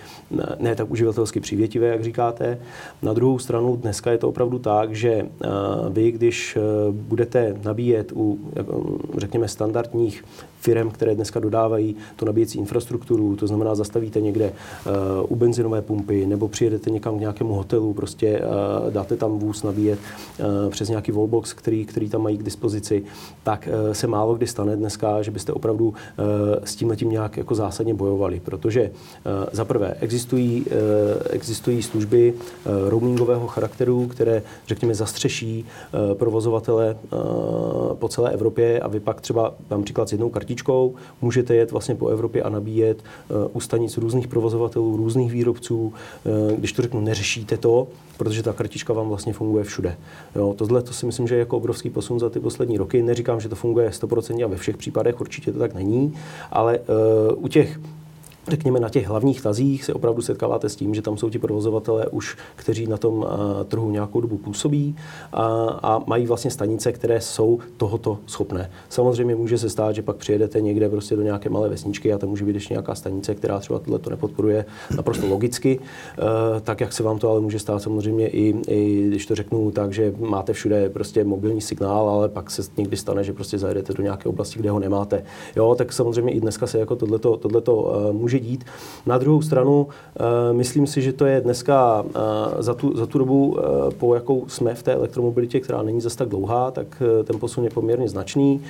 [0.59, 2.59] ne, tak uživatelsky přívětivé, jak říkáte.
[3.03, 5.49] Na druhou stranu dneska je to opravdu opravdu tak, že eh,
[5.91, 6.61] vy, když eh,
[6.93, 8.39] budete nabíjet u,
[9.17, 10.25] řekněme, standardních
[10.61, 14.93] firm, které dneska dodávají tu nabíjecí infrastrukturu, to znamená zastavíte někde uh,
[15.29, 18.43] u benzinové pumpy nebo přijedete někam k nějakému hotelu, prostě
[18.91, 19.99] dáte tam vůz nabíjet
[20.71, 23.05] přes nějaký wallbox, který, který tam mají k dispozici,
[23.43, 25.95] tak se málo kdy stane dneska, že byste opravdu
[26.65, 28.91] s tím letím nějak jako zásadně bojovali, protože
[29.53, 30.65] za prvé existují,
[31.31, 32.35] existují služby
[32.89, 37.19] roamingového charakteru, které, řekněme, zastřeší uh, provozovatele uh,
[37.95, 41.95] po celé Evropě a vy pak třeba, dám příklad s jednou kartičkou, můžete jet vlastně
[41.95, 45.93] po Evropě a nabíjet uh, u stanic různých provozovatelů, různých výrobců.
[46.57, 49.97] Když to řeknu, neřešíte to, protože ta kartička vám vlastně funguje všude.
[50.37, 53.03] Jo, tohle to si myslím, že je jako obrovský posun za ty poslední roky.
[53.03, 56.15] Neříkám, že to funguje 100% a ve všech případech, určitě to tak není,
[56.51, 56.81] ale
[57.37, 57.79] u těch
[58.49, 62.07] řekněme, na těch hlavních tazích se opravdu setkáváte s tím, že tam jsou ti provozovatelé
[62.07, 63.27] už, kteří na tom uh,
[63.69, 64.97] trhu nějakou dobu působí
[65.33, 65.45] a,
[65.83, 68.71] a mají vlastně stanice, které jsou tohoto schopné.
[68.89, 72.29] Samozřejmě může se stát, že pak přijedete někde prostě do nějaké malé vesničky a tam
[72.29, 74.65] může být ještě nějaká stanice, která třeba tohle to nepodporuje
[74.97, 76.25] naprosto logicky, uh,
[76.61, 79.93] tak jak se vám to ale může stát samozřejmě i, i, když to řeknu tak,
[79.93, 84.03] že máte všude prostě mobilní signál, ale pak se někdy stane, že prostě zajedete do
[84.03, 85.25] nějaké oblasti, kde ho nemáte.
[85.57, 88.65] Jo, tak samozřejmě i dneska se jako tohleto, tohleto uh, může může dít.
[89.07, 92.13] Na druhou stranu, uh, myslím si, že to je dneska uh,
[92.59, 96.17] za, tu, za tu dobu, uh, po jakou jsme v té elektromobilitě, která není zas
[96.17, 98.61] tak dlouhá, tak ten posun je poměrně značný.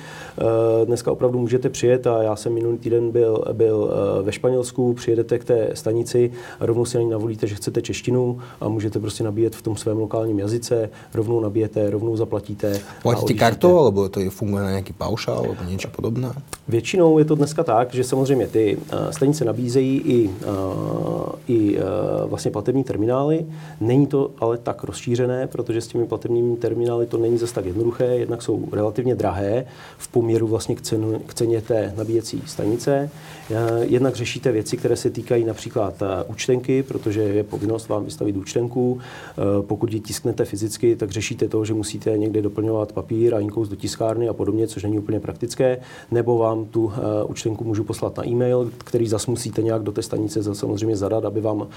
[0.85, 3.91] Dneska opravdu můžete přijet a já jsem minulý týden byl, byl
[4.23, 8.69] ve Španělsku, přijedete k té stanici rovnou si na ní navolíte, že chcete češtinu a
[8.69, 12.79] můžete prostě nabíjet v tom svém lokálním jazyce, rovnou nabijete, rovnou zaplatíte.
[13.01, 16.31] Platíte kartou, alebo to je funguje na nějaký paušál, alebo něco podobné?
[16.67, 18.77] Většinou je to dneska tak, že samozřejmě ty
[19.11, 20.33] stanice nabíjí nabízejí i, uh,
[21.47, 21.83] i uh,
[22.29, 23.45] vlastně platební terminály.
[23.81, 28.05] Není to ale tak rozšířené, protože s těmi platebními terminály to není zase tak jednoduché.
[28.05, 29.65] Jednak jsou relativně drahé
[29.97, 33.09] v poměru vlastně k, cenu, k ceně té nabíjecí stanice.
[33.51, 38.99] Uh, jednak řešíte věci, které se týkají například účtenky, protože je povinnost vám vystavit účtenku.
[39.61, 43.75] Pokud ji tisknete fyzicky, tak řešíte to, že musíte někde doplňovat papír a inkous do
[43.75, 45.77] tiskárny a podobně, což není úplně praktické.
[46.11, 46.91] Nebo vám tu
[47.27, 51.25] účtenku můžu poslat na e-mail, který zas musí musíte nějak do té stanice samozřejmě zadat,
[51.25, 51.67] aby vám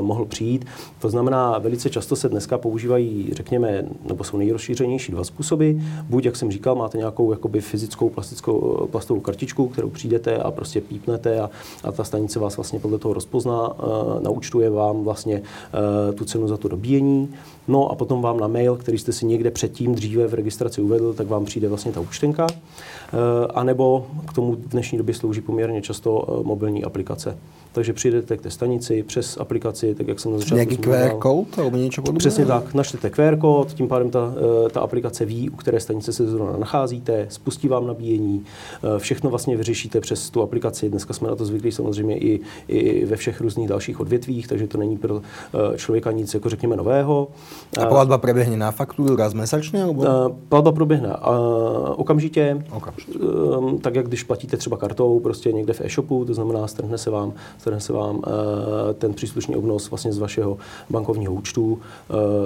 [0.00, 0.64] mohl přijít.
[1.00, 5.70] To znamená, velice často se dneska používají, řekněme, nebo jsou nejrozšířenější dva způsoby.
[6.08, 10.80] Buď, jak jsem říkal, máte nějakou jakoby fyzickou plastickou, plastovou kartičku, kterou přijdete a prostě
[11.18, 11.50] pípnete a,
[11.84, 15.42] a ta stanice vás vlastně podle toho rozpozná, uh, naučtuje vám vlastně
[16.08, 17.34] uh, tu cenu za to dobíjení.
[17.68, 21.14] No a potom vám na mail, který jste si někde předtím dříve v registraci uvedl,
[21.14, 22.46] tak vám přijde vlastně ta účtenka.
[23.54, 27.38] A nebo k tomu v dnešní době slouží poměrně často mobilní aplikace
[27.78, 31.56] takže přijdete k té stanici přes aplikaci, tak jak jsem na začátku Nějaký QR kód
[31.56, 32.18] nebo něco podobného?
[32.18, 34.34] Přesně tak, naštěte QR kód, tím pádem ta,
[34.66, 38.44] eh, ta aplikace ví, u které stanice se zrovna nacházíte, spustí vám nabíjení,
[38.98, 40.90] všechno vlastně vyřešíte přes tu aplikaci.
[40.90, 44.78] Dneska jsme na to zvyklí samozřejmě i, i ve všech různých dalších odvětvích, takže to
[44.78, 45.22] není pro
[45.76, 47.28] člověka nic jako řekněme nového.
[47.82, 49.82] A platba preběhne na fakturu raz mesačně?
[49.82, 50.04] Alebo?
[50.48, 51.16] Platba proběhne
[51.96, 53.18] okamžitě, okamžitě,
[53.58, 57.10] ehm, tak jak když platíte třeba kartou prostě někde v e-shopu, to znamená strhne se
[57.10, 58.22] vám, strhne se vám
[58.98, 60.56] ten příslušný obnos vlastně z vašeho
[60.90, 61.78] bankovního účtu,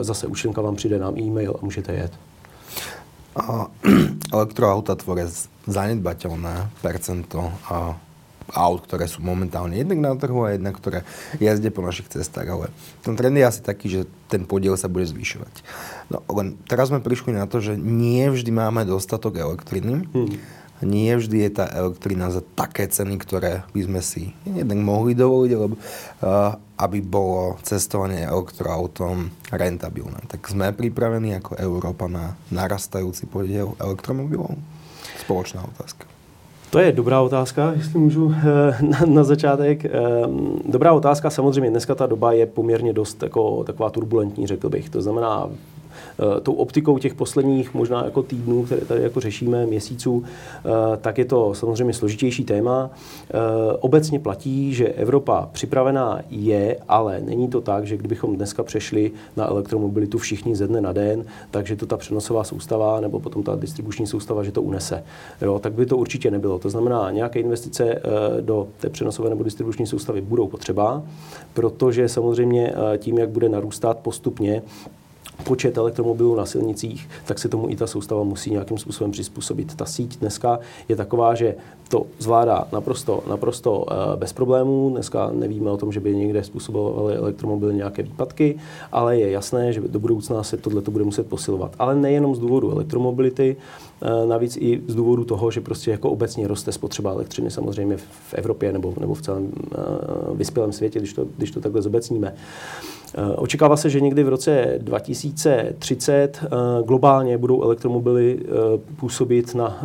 [0.00, 2.12] zase účtenka vám přijde na e-mail a můžete jet.
[3.36, 3.72] A
[4.36, 5.24] elektroauta tvoria
[5.64, 7.96] zanedbateľné percento a
[8.50, 11.06] aut, ktoré sú momentálne jednak na trhu a jednak, ktoré
[11.38, 12.50] jazdia po našich cestách.
[12.50, 12.66] Ale
[13.06, 15.54] ten trend je asi taký, že ten podiel sa bude zvyšovať.
[16.10, 20.08] No len teraz sme prišli na to, že nie vždy máme dostatok elektriny.
[20.10, 25.14] Hmm nie vždy je tá elektrina za také ceny, ktoré by sme si jednak mohli
[25.14, 30.26] dovoliť, alebo, uh, aby bolo cestovanie elektroautom rentabilné.
[30.26, 34.58] Tak sme pripravení ako Európa na narastajúci podiel elektromobilov?
[35.22, 36.11] Spoločná otázka.
[36.72, 39.84] To je dobrá otázka, jestli můžu eh, na, na začátek.
[39.84, 44.90] Ehm, dobrá otázka, samozřejmě dneska ta doba je poměrně dost jako, taková turbulentní, řekl bych.
[44.90, 45.50] To znamená,
[46.42, 51.24] tou optikou těch posledních možná jako týdnů, které tady jako řešíme, měsíců, eh, tak je
[51.24, 52.90] to samozřejmě složitější téma.
[52.90, 53.36] Eh,
[53.80, 59.46] obecně platí, že Evropa připravená je, ale není to tak, že kdybychom dneska přešli na
[59.46, 64.06] elektromobilitu všichni ze dne na den, takže to ta přenosová soustava nebo potom ta distribuční
[64.06, 65.04] soustava, že to unese.
[65.42, 66.58] Jo, tak by to určitě nebylo.
[66.58, 68.02] To znamená, nějaké investice
[68.40, 71.02] do té přenosové nebo distribuční soustavy budou potřeba,
[71.54, 74.62] protože samozřejmě tím, jak bude narůstat postupně
[75.44, 79.74] počet elektromobilů na silnicích, tak se tomu i ta soustava musí nějakým způsobem přizpůsobit.
[79.74, 81.54] Ta síť dneska je taková, že
[81.88, 84.90] to zvládá naprosto, naprosto eh, bez problémů.
[84.90, 88.58] Dneska nevíme o tom, že by někde způsobovaly elektromobily nějaké výpadky,
[88.92, 91.74] ale je jasné, že do budoucna se tohle bude muset posilovat.
[91.78, 93.56] Ale nejenom z důvodu elektromobility,
[94.26, 98.72] navíc i z důvodu toho, že prostě jako obecně roste spotřeba elektřiny samozřejmě v Evropě
[98.72, 99.78] nebo, nebo v celém eh,
[100.34, 102.34] vyspělém světě, když to, když to takhle zobecníme.
[103.14, 106.48] Eh, očekává se, že někdy v roce 2030 eh,
[106.86, 108.48] globálně budou elektromobily eh,
[108.96, 109.80] působit na,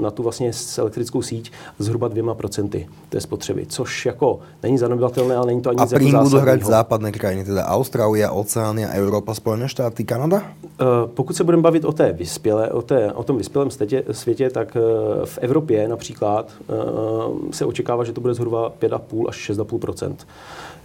[0.00, 5.46] na tu vlastně elektrickou síť zhruba dvěma procenty té spotřeby, což jako není zanedbatelné, ale
[5.46, 10.04] není to ani A prým budou hrát západné krajiny, teda Austrálie, Oceánia, Evropa, Spojené štáty,
[10.04, 10.42] Kanada?
[11.14, 14.76] Pokud se budeme bavit o, té vyspělé, o, té, o tom vyspělém světě, světě, tak
[15.24, 16.52] v Evropě například
[17.50, 20.16] se očekává, že to bude zhruba 5,5 až 6,5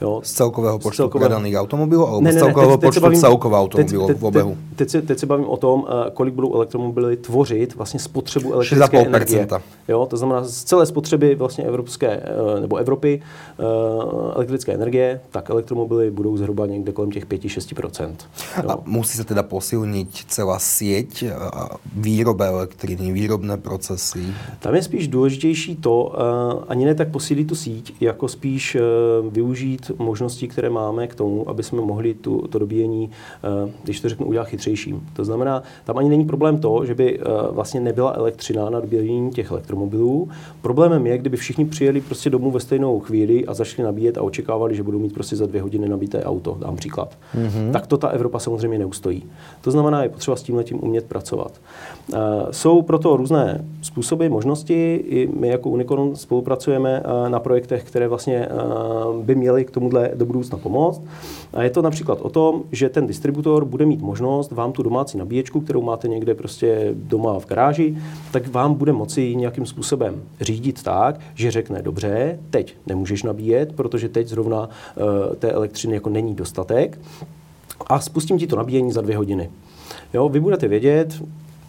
[0.02, 0.22] Jo.
[0.24, 1.30] Z celkového počtu celkového...
[1.30, 4.58] predaných automobilů alebo ne, ne, z celkového teď, počtu teď celkového automobilů v obehu?
[4.76, 9.06] Teď, teď, teď, se bavím o tom, eh, kolik budou elektromobily tvořit vlastně spotřebu elektrické
[9.06, 9.48] energie.
[9.88, 13.22] Jo, to znamená z celé spotřeby vlastně evropské eh, nebo Evropy
[13.60, 13.64] eh,
[14.36, 18.16] elektrické energie, tak elektromobily budou zhruba někde kolem těch 5-6%.
[18.68, 21.24] A musí se teda posilnit celá sieť
[21.96, 24.24] výroby elektriny, výrobné procesy?
[24.60, 26.14] Tam je spíš důležitější to,
[26.68, 28.78] ani ne tak posílit tu síť, jako spíš
[29.30, 33.10] využít možností, které máme k tomu, aby jsme mohli tu, to dobíjení,
[33.44, 35.08] eh, když to řeknu, udělat chytřejším.
[35.14, 39.32] To znamená, tam ani není problém to, že by eh, vlastně nebyla elektřina na dobíjení
[39.32, 40.30] těch elektromobilů.
[40.62, 44.76] Problémem je, kdyby všichni přijeli prostě domů ve stejnou chvíli a zašli nabíjet a očekávali,
[44.76, 47.18] že budou mít prostě za dvě hodiny nabité auto, dám příklad.
[47.36, 47.72] Mm-hmm.
[47.72, 49.24] Tak to ta Evropa samozřejmě neustojí.
[49.62, 51.52] To znamená, je potřeba s tím letím umět pracovat.
[52.14, 52.18] Eh,
[52.52, 54.96] jsou proto různé způsoby, možnosti.
[54.96, 58.50] I my jako Unicorn spolupracujeme na projektech, které vlastně
[59.22, 61.02] by měly k tomuhle do budoucna pomoct.
[61.54, 65.18] A je to například o tom, že ten distributor bude mít možnost vám tu domácí
[65.18, 67.98] nabíječku, kterou máte někde prostě doma v garáži,
[68.32, 74.10] tak vám bude moci nějakým způsobem řídit tak, že řekne, dobře, teď nemůžeš nabíjet, protože
[74.10, 77.00] teď zrovna uh, té elektřiny jako není dostatek
[77.88, 79.50] a spustím ti to nabíjení za dvě hodiny.
[80.14, 81.24] Jo, vy budete vědět,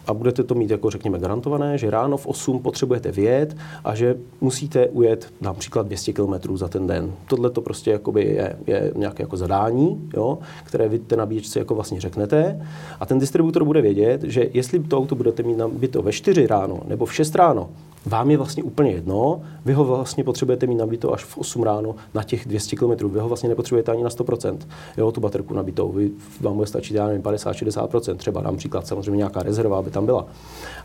[0.07, 4.15] a budete to mít jako řekněme garantované, že ráno v 8 potřebujete vyjet a že
[4.41, 7.11] musíte ujet například 200 km za ten den.
[7.27, 11.75] Tohle to prostě jakoby je, je nějaké jako zadání, jo, které vy té nabíječce jako
[11.75, 12.67] vlastně řeknete
[12.99, 16.79] a ten distributor bude vědět, že jestli to auto budete mít nabito ve 4 ráno
[16.87, 17.69] nebo v 6 ráno,
[18.05, 21.95] vám je vlastně úplně jedno, vy ho vlastně potřebujete mít nabito až v 8 ráno
[22.13, 24.57] na těch 200 km, vy ho vlastně nepotřebujete ani na 100%,
[24.97, 26.11] jo, tu baterku nabitou, vy,
[26.41, 30.25] vám bude stačit, já nevím, 50-60%, třeba například samozřejmě nějaká rezerva, aby tam byla.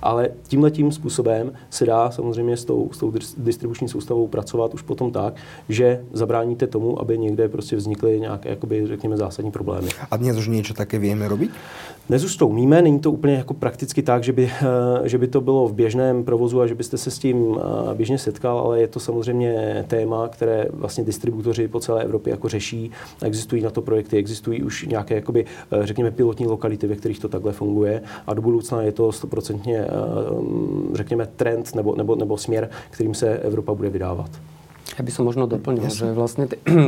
[0.02, 4.82] Ale tímhle tím způsobem se dá samozřejmě s tou, s tou distribuční soustavou pracovat už
[4.82, 5.34] potom tak,
[5.68, 9.88] že zabráníte tomu, aby někde prostě vznikly nějaké, jakoby, řekněme, zásadní problémy.
[10.10, 11.50] A dnes už něco také víme robit?
[12.08, 15.28] Dnes už to umíme, není to úplně jako prakticky tak, že by, eh, že by
[15.28, 18.80] to bylo v běžném provozu a že byste se s tím eh, běžně setkal, ale
[18.80, 22.90] je to samozřejmě téma, které vlastně distributoři po celé Evropě jako řeší.
[23.22, 27.28] Existují na to projekty, existují už nějaké, jakoby, eh, řekněme, pilotní lokality, ve kterých to
[27.28, 29.86] takhle funguje a do budoucna je to stoprocentně,
[30.94, 34.30] řekněme, trend nebo, nebo, nebo směr, kterým se Evropa bude vydávat.
[34.98, 36.46] Já bych možno doplnil, že vlastně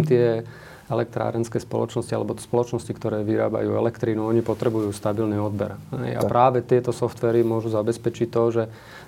[0.08, 0.42] ty
[0.88, 5.76] elektrárenské spoločnosti alebo spoločnosti, ktoré vyrábajú elektrínu, oni potrebujú stabilný odber.
[5.92, 8.62] A práve tieto softvery môžu zabezpečiť to, že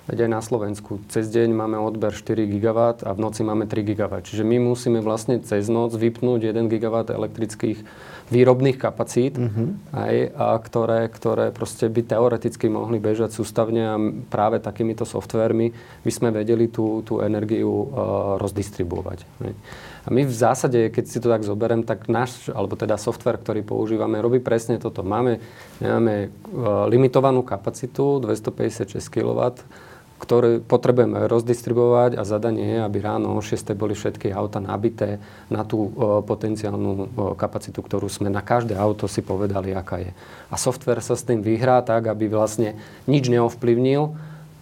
[0.09, 4.25] aj na Slovensku cez deň máme odber 4 GW a v noci máme 3 GW.
[4.25, 7.85] Čiže my musíme vlastne cez noc vypnúť 1 GW elektrických
[8.31, 9.75] výrobných kapacít, uh-huh.
[9.91, 13.99] aj, a ktoré, ktoré proste by teoreticky mohli bežať sústavne a
[14.31, 17.85] práve takýmito softvermi by sme vedeli tú, tú energiu uh,
[18.39, 19.19] rozdistribuovať.
[19.43, 19.53] Aj.
[20.01, 23.67] A my v zásade, keď si to tak zoberiem, tak náš, alebo teda software, ktorý
[23.67, 25.03] používame, robí presne toto.
[25.03, 25.43] Máme,
[25.83, 29.59] máme uh, limitovanú kapacitu 256 kW,
[30.21, 33.73] ktoré potrebujeme rozdistribuovať a zadanie je, aby ráno o 6.
[33.73, 35.17] boli všetky auta nabité
[35.49, 36.99] na tú o, potenciálnu o,
[37.33, 40.13] kapacitu, ktorú sme na každé auto si povedali, aká je.
[40.53, 42.77] A software sa s tým vyhrá tak, aby vlastne
[43.09, 44.13] nič neovplyvnil,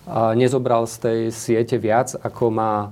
[0.10, 2.90] a nezobral z tej siete viac, ako má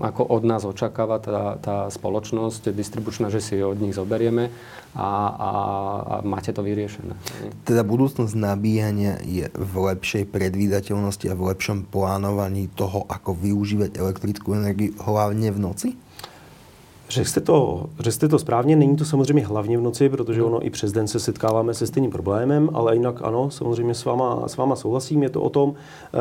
[0.00, 4.48] ako od nás očakáva tá, tá spoločnosť distribučná, že si od nich zoberieme
[4.96, 5.50] a, a, a
[6.24, 7.12] máte to vyriešené.
[7.68, 14.56] Teda budúcnosť nabíjania je v lepšej predvídateľnosti a v lepšom plánovaní toho, ako využívať elektrickú
[14.56, 15.88] energiu hlavne v noci?
[17.10, 20.66] Řekl jste, to, řekl jste to správně, není to samozřejmě hlavně v noci, protože ono
[20.66, 24.56] i přes den se setkáváme se stejným problémem, ale jinak ano, samozřejmě s váma, s
[24.56, 26.18] váma souhlasím, je to o tom e,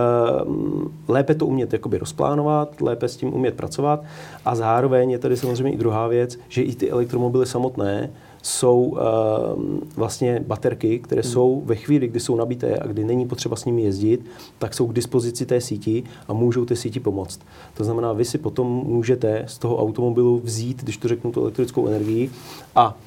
[1.07, 4.03] lépe to umět jakoby rozplánovat, lépe s tím umět pracovat
[4.45, 8.09] a zároveň je tady samozřejmě i druhá věc, že i ty elektromobily samotné
[8.41, 8.99] jsou uh,
[9.95, 11.31] vlastně baterky, které hmm.
[11.31, 14.25] jsou ve chvíli, kdy jsou nabité a kdy není potřeba s nimi jezdit,
[14.59, 17.39] tak jsou k dispozici té síti a můžou té síti pomoct.
[17.73, 21.87] To znamená, vy si potom můžete z toho automobilu vzít, když to řeknu, tu elektrickou
[21.87, 22.29] energii
[22.75, 22.97] a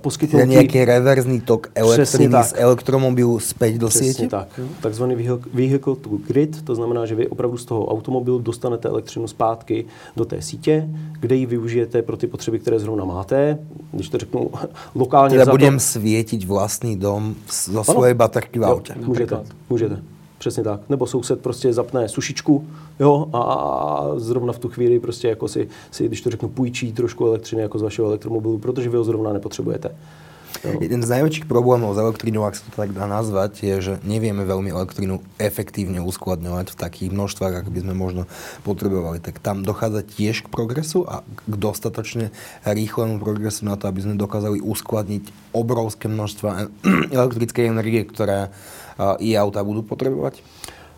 [0.00, 0.48] poskytnúť...
[0.48, 4.60] Čiže nejaký reverzný tok elektriny z elektromobilu späť do Přesně tak.
[4.80, 9.84] Takzvaný vehicle to grid, to znamená, že vy opravdu z toho automobilu dostanete elektřinu zpátky
[10.16, 10.88] do té sítě,
[11.20, 13.58] kde ji využijete pro ty potřeby, které zrovna máte.
[13.92, 14.50] Když to řeknu
[14.94, 15.38] lokálně...
[15.38, 15.80] Teda budem to...
[15.80, 18.94] svietiť vlastný dom zo svojej baterky v aute.
[18.96, 19.36] Jo, můžete,
[19.70, 19.96] můžete.
[20.42, 20.80] Přesně tak.
[20.88, 22.66] Nebo soused prostě zapne sušičku
[23.00, 26.92] jo, a, a zrovna v tu chvíli prostě jako si, si, když to řeknu, půjčí
[26.92, 29.94] trošku elektřiny jako z vašeho elektromobilu, protože vy ho zrovna nepotřebujete.
[30.60, 30.78] Jo.
[30.78, 34.44] Jeden z najväčších problémov s elektrínou, ak sa to tak dá nazvať, je, že nevieme
[34.44, 38.22] veľmi elektrínu efektívne uskladňovať v takých množstvách, ako by sme možno
[38.62, 39.18] potrebovali.
[39.18, 42.30] Tak tam dochádza tiež k progresu a k dostatočne
[42.68, 46.50] rýchlemu progresu na to, aby sme dokázali uskladniť obrovské množstva
[47.18, 48.52] elektrickej energie, ktoré
[49.18, 50.36] i auta budou potřebovat?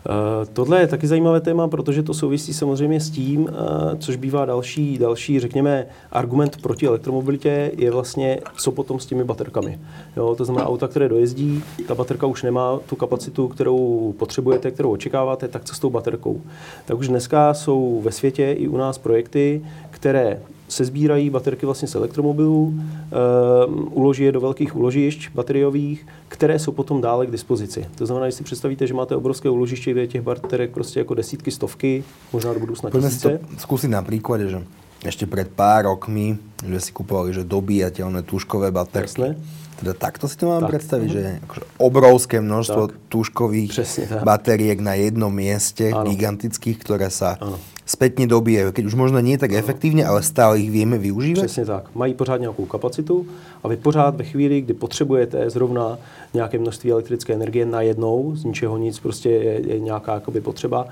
[0.09, 4.45] Eh, tohle je taky zajímavé téma, protože to souvisí samozřejmě s tím, eh, což bývá
[4.45, 9.79] další, další, řekněme, argument proti elektromobilitě, je vlastně, co potom s těmi baterkami.
[10.17, 14.91] Jo, to znamená, auta, které dojezdí, ta baterka už nemá tu kapacitu, kterou potřebujete, kterou
[14.91, 16.41] očekáváte, tak co s tou baterkou.
[16.85, 19.61] Tak už dneska jsou ve světě i u nás projekty,
[20.05, 20.37] které
[20.69, 26.71] se sbírají baterky vlastně z elektromobilů, uh, uloží je do velkých uložišť bateriových, které jsou
[26.71, 27.85] potom dále k dispozici.
[27.97, 31.13] To znamená, když si představíte, že máte obrovské uložiště, kde je těch baterek prostě jako
[31.13, 33.37] desítky, stovky, možná do budoucna tisíce.
[33.37, 34.61] to zkusit na príklade, že
[35.01, 39.09] ešte pred pár rokmi, že si kupovali že dobíjateľné tuškové baterky.
[39.09, 39.41] Jasné.
[39.81, 40.77] Teda takto si to mám tak.
[40.77, 42.97] predstaviť, že akože obrovské množstvo tak.
[43.09, 43.73] tuškových
[44.21, 46.09] batériek na jednom mieste, ano.
[46.13, 50.71] gigantických, ktoré sa ano spätne dobíjajú, keď už možno nie tak efektívně, ale stále ich
[50.71, 51.45] vieme využívat?
[51.45, 51.95] Přesně tak.
[51.95, 53.27] Mají pořád nějakou kapacitu
[53.63, 55.97] a vy pořád ve chvíli, kdy potřebujete zrovna
[56.33, 60.89] nějaké množství elektrické energie najednou, z ničeho nic, prostě je, je nějaká jakoby potřeba, uh,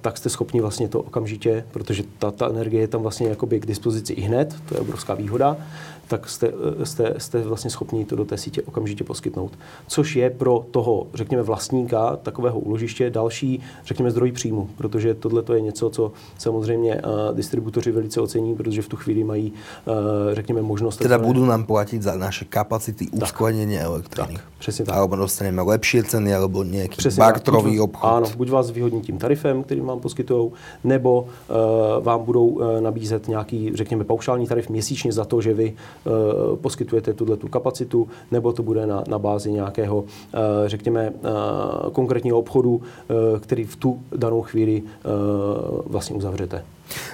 [0.00, 4.12] tak jste schopni vlastně to okamžitě, protože ta energie je tam vlastně jakoby k dispozici
[4.12, 5.56] i hned, to je obrovská výhoda,
[6.08, 9.52] tak jste, eh, jste, jste vlastně schopni to do té sítě okamžitě poskytnout.
[9.86, 15.60] Což je pro toho, řekněme, vlastníka takového úložiště další, řekněme, zdroj příjmu, protože tohle je
[15.60, 19.52] něco, co samozřejmě uh, distributoři velice ocení, protože v tu chvíli mají,
[19.86, 19.94] uh,
[20.32, 20.96] řekněme, možnost...
[20.96, 24.34] Teda budou nám platit za naše kapacity uskladnění elektriny.
[24.34, 24.94] Tak, přesně tak.
[24.94, 27.84] Alebo dostaneme lepší ceny, alebo nějaký přesně bartrový tak.
[27.84, 28.10] obchod.
[28.10, 30.50] Ano, buď vás vyhodní tím tarifem, který vám poskytují,
[30.84, 31.28] nebo
[32.00, 35.74] vám budou nabízet nějaký, řekněme, paušální tarif měsíčně za to, že vy
[36.62, 40.06] poskytujete tuhle tu kapacitu, nebo to bude na, na bázi nějakého, uh,
[40.66, 42.82] řekněme, uh, konkrétního obchodu,
[43.40, 44.82] který v tu danou chvíli
[45.86, 46.64] vlastne uzavřete.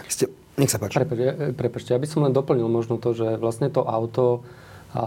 [0.09, 0.27] Ste,
[0.59, 1.03] nech sa páči.
[1.03, 4.47] Prepačte, prepačte, ja by som len doplnil možno to, že vlastne to auto
[4.95, 5.05] a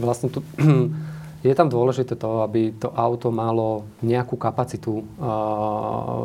[0.00, 0.40] vlastne tu,
[1.48, 5.04] je tam dôležité to, aby to auto malo nejakú kapacitu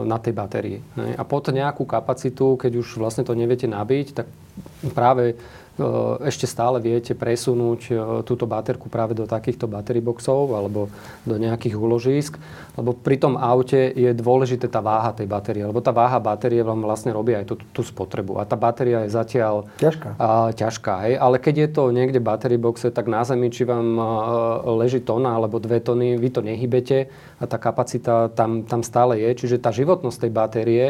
[0.08, 0.78] na tej batérii.
[0.96, 4.28] A pod nejakú kapacitu, keď už vlastne to neviete nabiť, tak
[4.96, 5.36] práve
[6.28, 7.94] ešte stále viete presunúť e,
[8.28, 10.92] túto baterku práve do takýchto battery boxov alebo
[11.24, 12.36] do nejakých úložísk,
[12.76, 16.84] lebo pri tom aute je dôležité tá váha tej batérie, lebo tá váha batérie vám
[16.84, 18.40] vlastne robí aj tú, tú spotrebu.
[18.40, 20.10] A tá batéria je zatiaľ ťažká.
[20.20, 21.14] A, ťažká hej?
[21.16, 24.06] Ale keď je to niekde battery boxe, tak na zemi, či vám a,
[24.80, 27.08] leží tona alebo dve tony, vy to nehybete
[27.40, 29.46] a tá kapacita tam, tam stále je.
[29.46, 30.86] Čiže tá životnosť tej batérie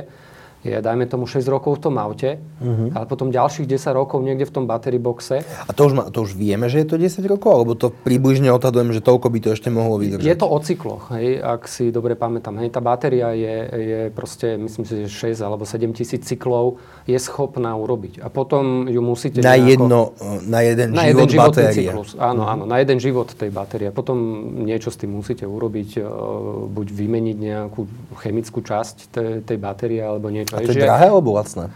[0.60, 2.92] je, dajme tomu, 6 rokov v tom aute, uh-huh.
[2.92, 5.40] ale potom ďalších 10 rokov niekde v tom battery boxe.
[5.44, 7.64] A to už, ma, to už vieme, že je to 10 rokov?
[7.64, 10.28] Alebo to približne odhadujem, že toľko by to ešte mohlo vydržať?
[10.28, 12.60] Je to o cykloch, hej, ak si dobre pamätám.
[12.60, 17.16] Hej, tá batéria je, je proste, myslím si, že 6 alebo 7 tisíc cyklov je
[17.16, 18.20] schopná urobiť.
[18.20, 20.00] A potom ju musíte Na, nejako, jedno,
[20.44, 21.76] na jeden na život jeden batérie.
[21.88, 22.10] cyklus.
[22.20, 22.54] Áno, uh-huh.
[22.60, 23.96] áno, na jeden život tej batérie.
[23.96, 24.18] Potom
[24.68, 26.04] niečo s tým musíte urobiť,
[26.68, 27.82] buď vymeniť nejakú
[28.20, 30.49] chemickú časť tej, tej batérie, alebo niečo.
[30.54, 31.70] A to je drahé, alebo lacné?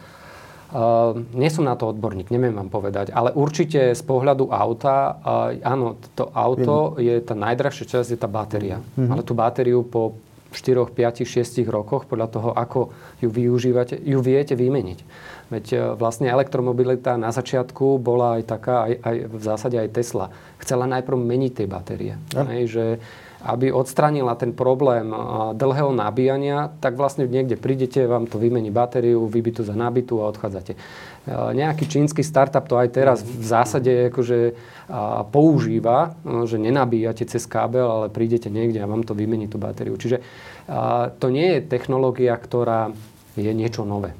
[0.74, 5.54] Uh, nie som na to odborník, neviem vám povedať, ale určite z pohľadu auta, uh,
[5.62, 7.14] áno, to auto Viem.
[7.14, 8.82] je tá najdrahšia časť, je tá batéria.
[8.82, 9.12] Mm-hmm.
[9.14, 10.18] Ale tú batériu po
[10.50, 12.90] 4, 5, 6 rokoch, podľa toho, ako
[13.22, 15.00] ju využívate, ju viete vymeniť.
[15.54, 20.34] Veď uh, vlastne elektromobilita na začiatku bola aj taká, aj, aj v zásade aj Tesla.
[20.58, 22.18] Chcela najprv meniť tie batérie.
[22.34, 22.50] Ja.
[22.50, 22.86] Hej, že
[23.44, 25.12] aby odstranila ten problém
[25.52, 30.80] dlhého nabíjania, tak vlastne niekde prídete, vám to vymení batériu, vybitu za nábytu a odchádzate.
[31.52, 34.56] Nejaký čínsky startup to aj teraz v zásade akože
[35.36, 36.16] používa,
[36.48, 40.00] že nenabíjate cez kábel, ale prídete niekde a vám to vymení tú batériu.
[40.00, 40.24] Čiže
[41.20, 42.96] to nie je technológia, ktorá
[43.36, 44.16] je niečo nové.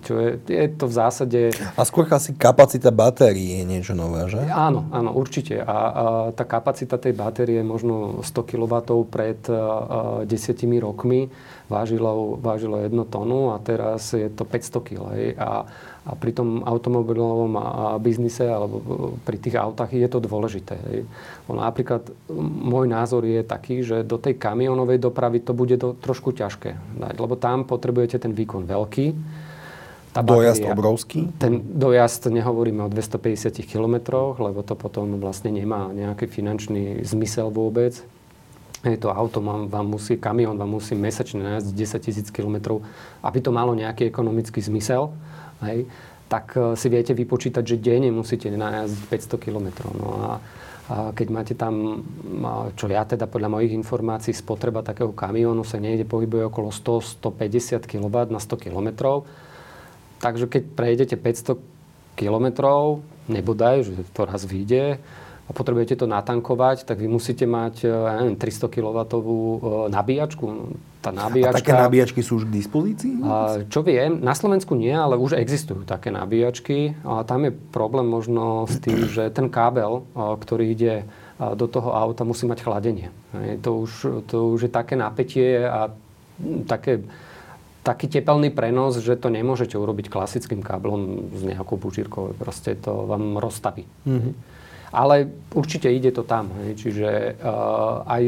[0.00, 1.40] Čo je, je to v zásade...
[1.76, 4.40] A skôr asi kapacita batérií je niečo nové, že?
[4.48, 5.60] Áno, áno, určite.
[5.60, 9.60] A, a tá kapacita tej batérie možno 100 kW pred a, a,
[10.24, 11.28] desiatimi rokmi
[11.68, 15.04] vážilo, vážilo 1 tonu a teraz je to 500 kg.
[15.36, 15.68] A,
[16.08, 17.52] a pri tom automobilovom
[18.00, 18.80] biznise alebo
[19.28, 20.80] pri tých autách je to dôležité.
[20.88, 21.04] Hej.
[21.52, 22.08] Napríklad
[22.64, 27.14] môj názor je taký, že do tej kamionovej dopravy to bude to trošku ťažké dať,
[27.20, 29.06] lebo tam potrebujete ten výkon veľký
[30.10, 31.30] tá dojazd obrovský?
[31.38, 33.96] Ten dojazd nehovoríme o 250 km,
[34.42, 37.94] lebo to potom vlastne nemá nejaký finančný zmysel vôbec.
[38.80, 42.80] Je to auto vám, musí, kamión vám musí mesačne najazdiť 10 tisíc km,
[43.20, 45.12] aby to malo nejaký ekonomický zmysel.
[45.60, 45.84] Hej,
[46.32, 49.68] tak eh, si viete vypočítať, že denne musíte najazdiť 500 km.
[49.94, 50.30] No a,
[50.90, 52.02] a keď máte tam,
[52.74, 58.16] čo ja teda podľa mojich informácií, spotreba takého kamiónu sa niekde pohybuje okolo 100-150 kW
[58.32, 58.88] na 100 km,
[60.20, 61.56] Takže keď prejdete 500
[62.14, 65.00] kilometrov, nebodaj, že to raz vyjde,
[65.50, 69.18] a potrebujete to natankovať, tak vy musíte mať e, ja neviem, 300 kW e,
[69.90, 70.46] nabíjačku.
[71.02, 73.18] Tá nabíjačka, a také nabíjačky sú už k dispozícii?
[73.26, 76.94] A, čo viem, na Slovensku nie, ale už existujú také nabíjačky.
[77.02, 80.94] A tam je problém možno s tým, že ten kábel, e, ktorý ide
[81.40, 83.08] do toho auta, musí mať chladenie.
[83.64, 83.92] To už,
[84.28, 85.88] to už je také napätie a
[86.68, 87.00] také
[87.80, 92.36] taký tepelný prenos, že to nemôžete urobiť klasickým káblom s nejakou bužírkou.
[92.36, 93.88] Proste to vám rozstaví.
[94.04, 94.34] Mm-hmm.
[94.90, 96.50] Ale určite ide to tam.
[96.60, 96.82] Hej.
[96.82, 97.08] Čiže
[97.38, 98.22] uh, aj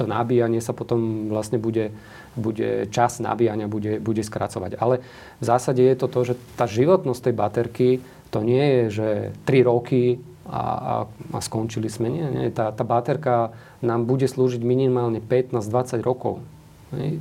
[0.00, 1.92] to nabíjanie sa potom vlastne bude,
[2.34, 4.80] bude čas nabíjania bude, bude skracovať.
[4.80, 5.04] Ale
[5.38, 7.88] v zásade je to to, že tá životnosť tej baterky
[8.32, 9.08] to nie je, že
[9.44, 10.94] 3 roky a, a,
[11.36, 12.10] a skončili sme.
[12.10, 12.48] Nie, nie.
[12.50, 13.52] Tá, tá baterka
[13.84, 16.42] nám bude slúžiť minimálne 15-20 rokov.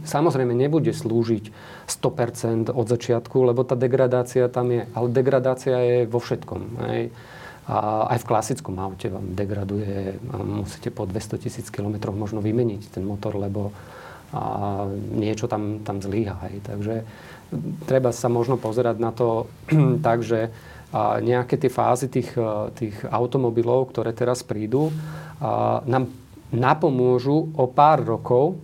[0.05, 1.49] Samozrejme nebude slúžiť
[1.89, 4.85] 100% od začiatku, lebo tá degradácia tam je.
[4.93, 6.61] Ale degradácia je vo všetkom.
[6.85, 7.09] Hej.
[7.65, 13.01] A aj v klasickom aute vám degraduje, musíte po 200 tisíc km možno vymeniť ten
[13.01, 13.73] motor, lebo
[14.35, 14.83] a
[15.15, 16.35] niečo tam, tam zlíha.
[16.45, 16.55] Hej.
[16.61, 16.95] Takže
[17.89, 19.49] treba sa možno pozerať na to
[20.05, 20.53] tak, že
[20.95, 22.31] a nejaké tie fázy tých,
[22.79, 24.95] tých automobilov, ktoré teraz prídu,
[25.43, 26.07] a nám
[26.55, 28.55] napomôžu o pár rokov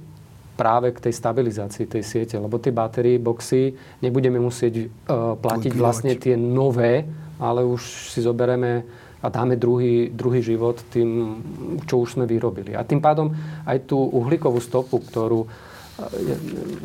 [0.61, 6.13] práve k tej stabilizácii tej siete, lebo tie batérie boxy nebudeme musieť uh, platiť vlastne
[6.13, 7.01] tie nové,
[7.41, 8.85] ale už si zoberieme
[9.25, 11.41] a dáme druhý, druhý život tým,
[11.89, 12.77] čo už sme vyrobili.
[12.77, 13.33] A tým pádom
[13.65, 15.49] aj tú uhlíkovú stopu, ktorú uh,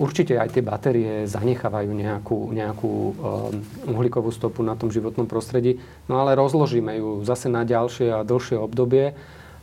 [0.01, 5.77] určite aj tie batérie zanechávajú nejakú, nejakú uh, uhlíkovú stopu na tom životnom prostredí,
[6.09, 9.12] no ale rozložíme ju zase na ďalšie a dlhšie obdobie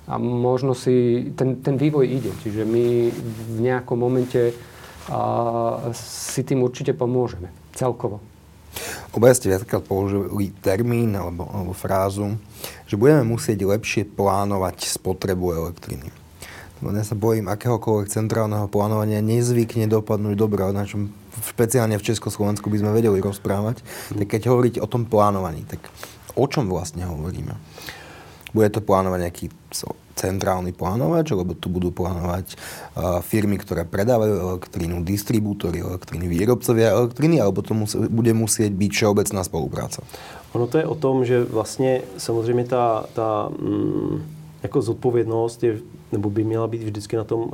[0.08, 2.32] a možno si ten, ten vývoj ide.
[2.44, 2.86] Čiže my
[3.56, 4.52] v nejakom momente
[5.08, 7.52] a, si tým určite pomôžeme.
[7.74, 8.22] Celkovo.
[9.14, 12.38] Obaja ste viackrát použili termín alebo, alebo frázu,
[12.90, 16.10] že budeme musieť lepšie plánovať spotrebu elektriny.
[16.84, 21.16] Ja sa bojím akéhokoľvek centrálneho plánovania nezvykne dopadnúť dobre, na čom
[21.48, 23.80] špeciálne v Československu by sme vedeli rozprávať.
[24.12, 25.80] Tak keď hovoríte o tom plánovaní, tak
[26.34, 27.54] O čom vlastne hovoríme?
[28.54, 29.46] Bude to plánovať nejaký
[30.14, 37.42] centrálny plánovač, lebo tu budú plánovať uh, firmy, ktoré predávajú elektrínu, distribútory elektriny, výrobcovia elektriny,
[37.42, 37.74] alebo to
[38.14, 40.06] bude musieť byť všeobecná spolupráca?
[40.54, 44.22] Ono to je o tom, že vlastně samozřejmě ta, ta mm,
[44.64, 45.78] jako zodpovědnost je
[46.12, 47.50] nebo by měla být vždycky na tom uh,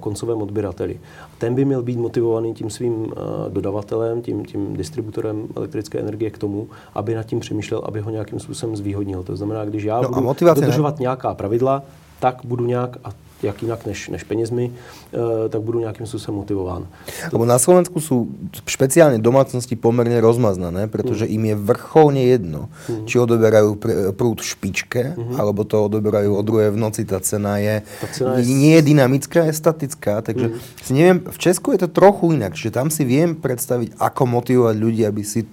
[0.00, 1.00] koncovém odběrateli.
[1.38, 3.10] Ten by měl být motivovaný tím svým uh,
[3.48, 8.40] dodavatelem, tím, tím distributorem elektrické energie k tomu, aby nad tím přemýšlel, aby ho nějakým
[8.40, 9.22] způsobem zvýhodnil.
[9.22, 11.02] To znamená, když já no budu dodržovat ne?
[11.02, 11.82] nějaká pravidla,
[12.20, 13.10] tak budu nějak, a
[13.42, 16.84] jak inak než, než peniazmi, e, tak budú nejakým spôsobom motivován.
[17.32, 18.28] Lebo na Slovensku sú
[18.68, 21.32] špeciálne domácnosti pomerne rozmaznané, pretože mm.
[21.32, 23.08] im je vrcholne jedno, mm.
[23.08, 23.80] či odoberajú
[24.14, 25.36] prúd v špičke, mm.
[25.40, 27.08] alebo to odoberajú o druhé v noci.
[27.08, 28.48] Tá cena je, tá cena je...
[28.48, 30.20] nie je dynamická, je statická.
[30.20, 30.56] Takže mm.
[30.84, 34.76] si neviem, v Česku je to trochu inak, čiže tam si viem predstaviť, ako motivovať
[34.76, 35.48] ľudí, aby si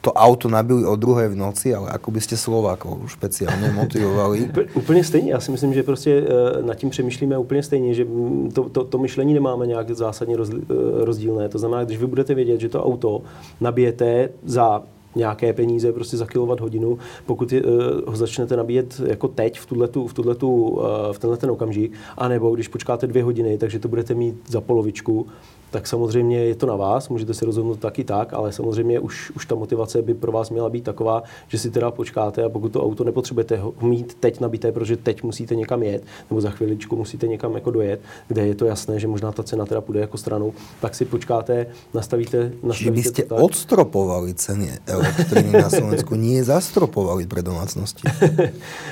[0.00, 4.50] to auto nabili o druhé v noci, ale ako by ste Slovákov špeciálne motivovali?
[4.74, 5.32] úplně stejně.
[5.32, 8.06] Já si myslím, že prostě eh, nad tím přemýšlíme úplně stejně, že
[8.52, 10.64] to, to, to myšlení nemáme nějak zásadně eh,
[11.04, 11.48] rozdílné.
[11.48, 13.22] To znamená, když vy budete vědět, že to auto
[13.60, 14.82] nabijete za
[15.16, 17.72] nějaké peníze prostě za kilovat hodinu, pokud je, uh,
[18.06, 22.54] ho začnete nabíjet jako teď v, tuhletu, v, tuhletu, uh, v tenhle ten okamžik, anebo
[22.54, 25.26] když počkáte dvě hodiny, takže to budete mít za polovičku,
[25.70, 29.46] tak samozřejmě je to na vás, můžete si rozhodnout taky tak, ale samozřejmě už, už
[29.46, 32.84] ta motivace by pro vás měla být taková, že si teda počkáte a pokud to
[32.84, 37.28] auto nepotřebujete ho mít teď nabité, protože teď musíte někam jet, nebo za chviličku musíte
[37.28, 40.52] někam jako dojet, kde je to jasné, že možná ta cena teda půjde jako stranou,
[40.80, 47.42] tak si počkáte, nastavíte, nastavíte Čiže byste odstropovali ceny elektriny na Slovensku, nie zastropovali pre
[47.42, 48.02] domácnosti.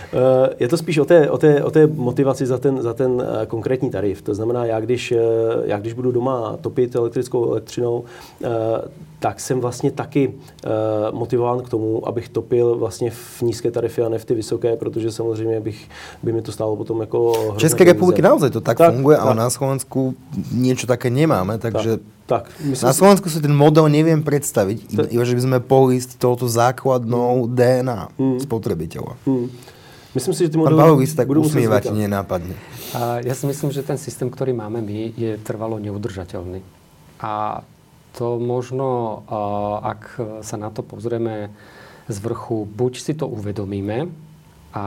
[0.07, 3.23] Eh, je to spíš o té, o té, o té motivaci za ten, za ten
[3.23, 4.23] eh, konkrétní tarif.
[4.23, 5.19] To znamená, já když, eh,
[5.65, 8.05] já když budu doma topit elektrickou elektřinou,
[8.43, 8.49] eh,
[9.19, 10.69] tak jsem vlastně taky eh,
[11.13, 15.13] motivován k tomu, abych topil vlastně v nízké tarify a ne v ty vysoké, protože
[15.13, 15.89] samozřejmě bych,
[16.23, 17.33] by mi to stálo potom jako...
[17.55, 19.27] V České republiky naozaj to tak, tak funguje, tak.
[19.27, 20.19] ale na Slovensku
[20.51, 22.03] niečo také nemáme, takže...
[22.27, 26.03] Tak, tak myslím, na Slovensku si ten model neviem predstaviť, iba že by sme pohli
[26.03, 28.43] s touto základnou DNA hmm.
[28.43, 29.15] spotrebiteľa.
[29.23, 29.47] Hmm.
[30.17, 30.81] Myslím si, že ty modely...
[30.81, 32.57] Pán tak usmievať nenápadne.
[32.97, 36.65] A ja si myslím, že ten systém, ktorý máme my, je trvalo neudržateľný.
[37.21, 37.61] A
[38.17, 39.21] to možno,
[39.85, 41.53] ak sa na to pozrieme
[42.09, 44.09] z vrchu, buď si to uvedomíme
[44.73, 44.85] a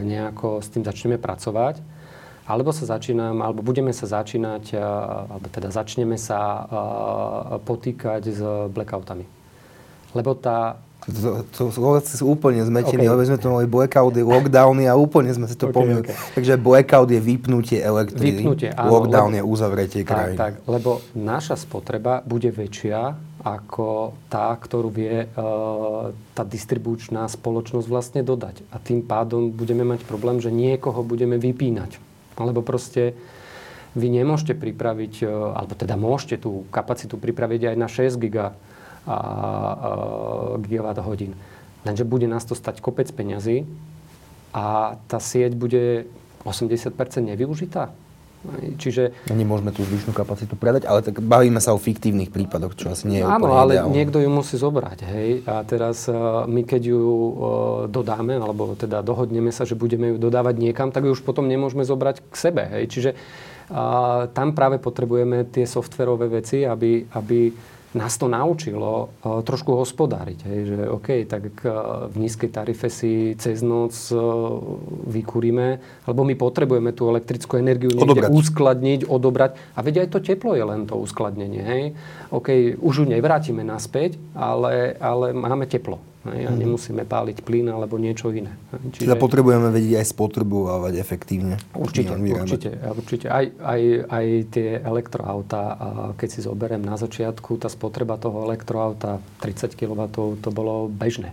[0.00, 1.84] nejako s tým začneme pracovať,
[2.48, 4.80] alebo sa začínam, alebo budeme sa začínať,
[5.28, 6.64] alebo teda začneme sa
[7.68, 8.40] potýkať s
[8.72, 9.28] blackoutami.
[10.16, 13.12] Lebo tá to, to, to sú úplne zmetení, okay.
[13.16, 16.04] lebo sme to mali blackouty, lockdowny a úplne sme si to okay, pomýlili.
[16.04, 16.16] Okay.
[16.36, 20.36] Takže blackout je vypnutie elektriny, vypnutie, áno, lockdown lebo, je uzavretie krajiny.
[20.36, 28.20] Tak, lebo naša spotreba bude väčšia ako tá, ktorú vie uh, tá distribučná spoločnosť vlastne
[28.20, 28.68] dodať.
[28.68, 31.96] A tým pádom budeme mať problém, že niekoho budeme vypínať.
[32.36, 33.16] Alebo proste
[33.96, 38.52] vy nemôžete pripraviť, uh, alebo teda môžete tú kapacitu pripraviť aj na 6 giga
[39.06, 41.36] a, gigawatt hodín.
[41.84, 43.64] Lenže bude nás to stať kopec peňazí
[44.52, 46.10] a tá sieť bude
[46.44, 46.92] 80%
[47.24, 47.92] nevyužitá.
[48.80, 49.28] Čiže...
[49.28, 53.20] Nemôžeme tú zvyšnú kapacitu predať, ale tak bavíme sa o fiktívnych prípadoch, čo asi nie
[53.20, 53.92] je Áno, ale ideálne.
[53.92, 54.98] niekto ju musí zobrať.
[55.04, 55.28] Hej?
[55.44, 57.30] A teraz uh, my keď ju uh,
[57.92, 61.84] dodáme, alebo teda dohodneme sa, že budeme ju dodávať niekam, tak ju už potom nemôžeme
[61.84, 62.64] zobrať k sebe.
[62.64, 62.84] Hej?
[62.88, 67.52] Čiže uh, tam práve potrebujeme tie softverové veci, aby, aby
[67.90, 70.38] nás to naučilo uh, trošku hospodáriť.
[70.46, 74.20] Hej, že OK, tak uh, v nízkej tarife si cez noc uh,
[75.10, 78.30] vykúrime, lebo my potrebujeme tú elektrickú energiu niekde odobrať.
[78.30, 79.50] uskladniť, odobrať.
[79.74, 81.62] A veď aj to teplo je len to uskladnenie.
[81.62, 81.82] Hej.
[82.30, 85.98] OK, už ju nevrátime naspäť, ale, ale máme teplo.
[86.20, 86.60] Hej, a mhm.
[86.60, 88.52] nemusíme páliť plyn alebo niečo iné.
[88.92, 91.56] Čiže teda potrebujeme vedieť aj spotrebovať efektívne.
[91.72, 92.70] Určite, určite.
[92.76, 93.26] určite.
[93.32, 95.62] Aj, aj, aj tie elektroauta,
[96.20, 101.32] keď si zoberiem na začiatku, tá spotreba toho elektroauta 30 kW to bolo bežné.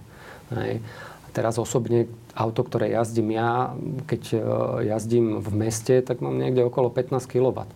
[0.56, 0.80] Hej.
[1.28, 3.76] A teraz osobne auto, ktoré jazdím ja,
[4.08, 4.40] keď e,
[4.88, 7.68] jazdím v meste, tak mám niekde okolo 15 kW.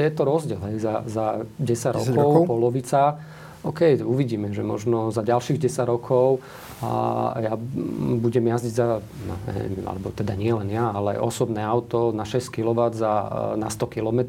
[0.00, 0.60] Je to rozdiel.
[0.72, 0.80] Hej.
[0.80, 1.24] Za, za
[1.60, 3.20] 10, 10 rokov, rokov, polovica
[3.60, 6.40] OK, uvidíme, že možno za ďalších 10 rokov
[6.80, 7.52] a ja
[8.16, 12.48] budem jazdiť za, no, neviem, alebo teda nie len ja, ale osobné auto na 6
[12.48, 13.12] kW za,
[13.60, 14.20] na 100 km,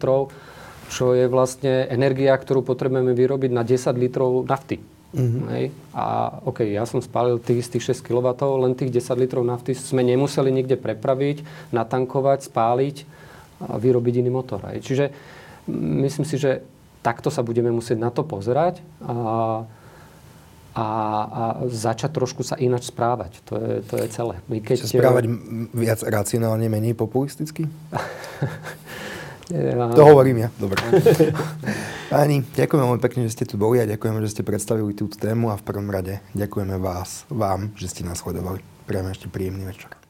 [0.92, 4.84] čo je vlastne energia, ktorú potrebujeme vyrobiť na 10 litrov nafty.
[5.16, 5.44] Mm-hmm.
[5.56, 5.66] Hej.
[5.96, 10.04] A OK, ja som spálil tých istých 6 kW, len tých 10 litrov nafty sme
[10.04, 13.08] nemuseli nikde prepraviť, natankovať, spáliť
[13.72, 14.60] a vyrobiť iný motor.
[14.68, 14.84] Hej.
[14.84, 15.06] Čiže
[16.04, 16.60] myslím si, že
[17.00, 18.84] takto sa budeme musieť na to pozerať.
[19.08, 19.16] A
[20.72, 20.88] a,
[21.28, 23.44] a začať trošku sa ináč správať.
[23.52, 24.40] To je, to je celé.
[24.48, 24.88] My keď...
[24.88, 25.28] Sa správať
[25.76, 27.68] viac racionálne, menej populisticky?
[29.96, 30.50] To hovorím ja.
[30.58, 30.80] Dobre.
[32.12, 35.52] Páni, ďakujem veľmi pekne, že ste tu boli a ďakujeme, že ste predstavili túto tému
[35.52, 38.60] a v prvom rade ďakujeme vás, vám, že ste nás sledovali.
[38.84, 40.01] Prejme ešte príjemný večer.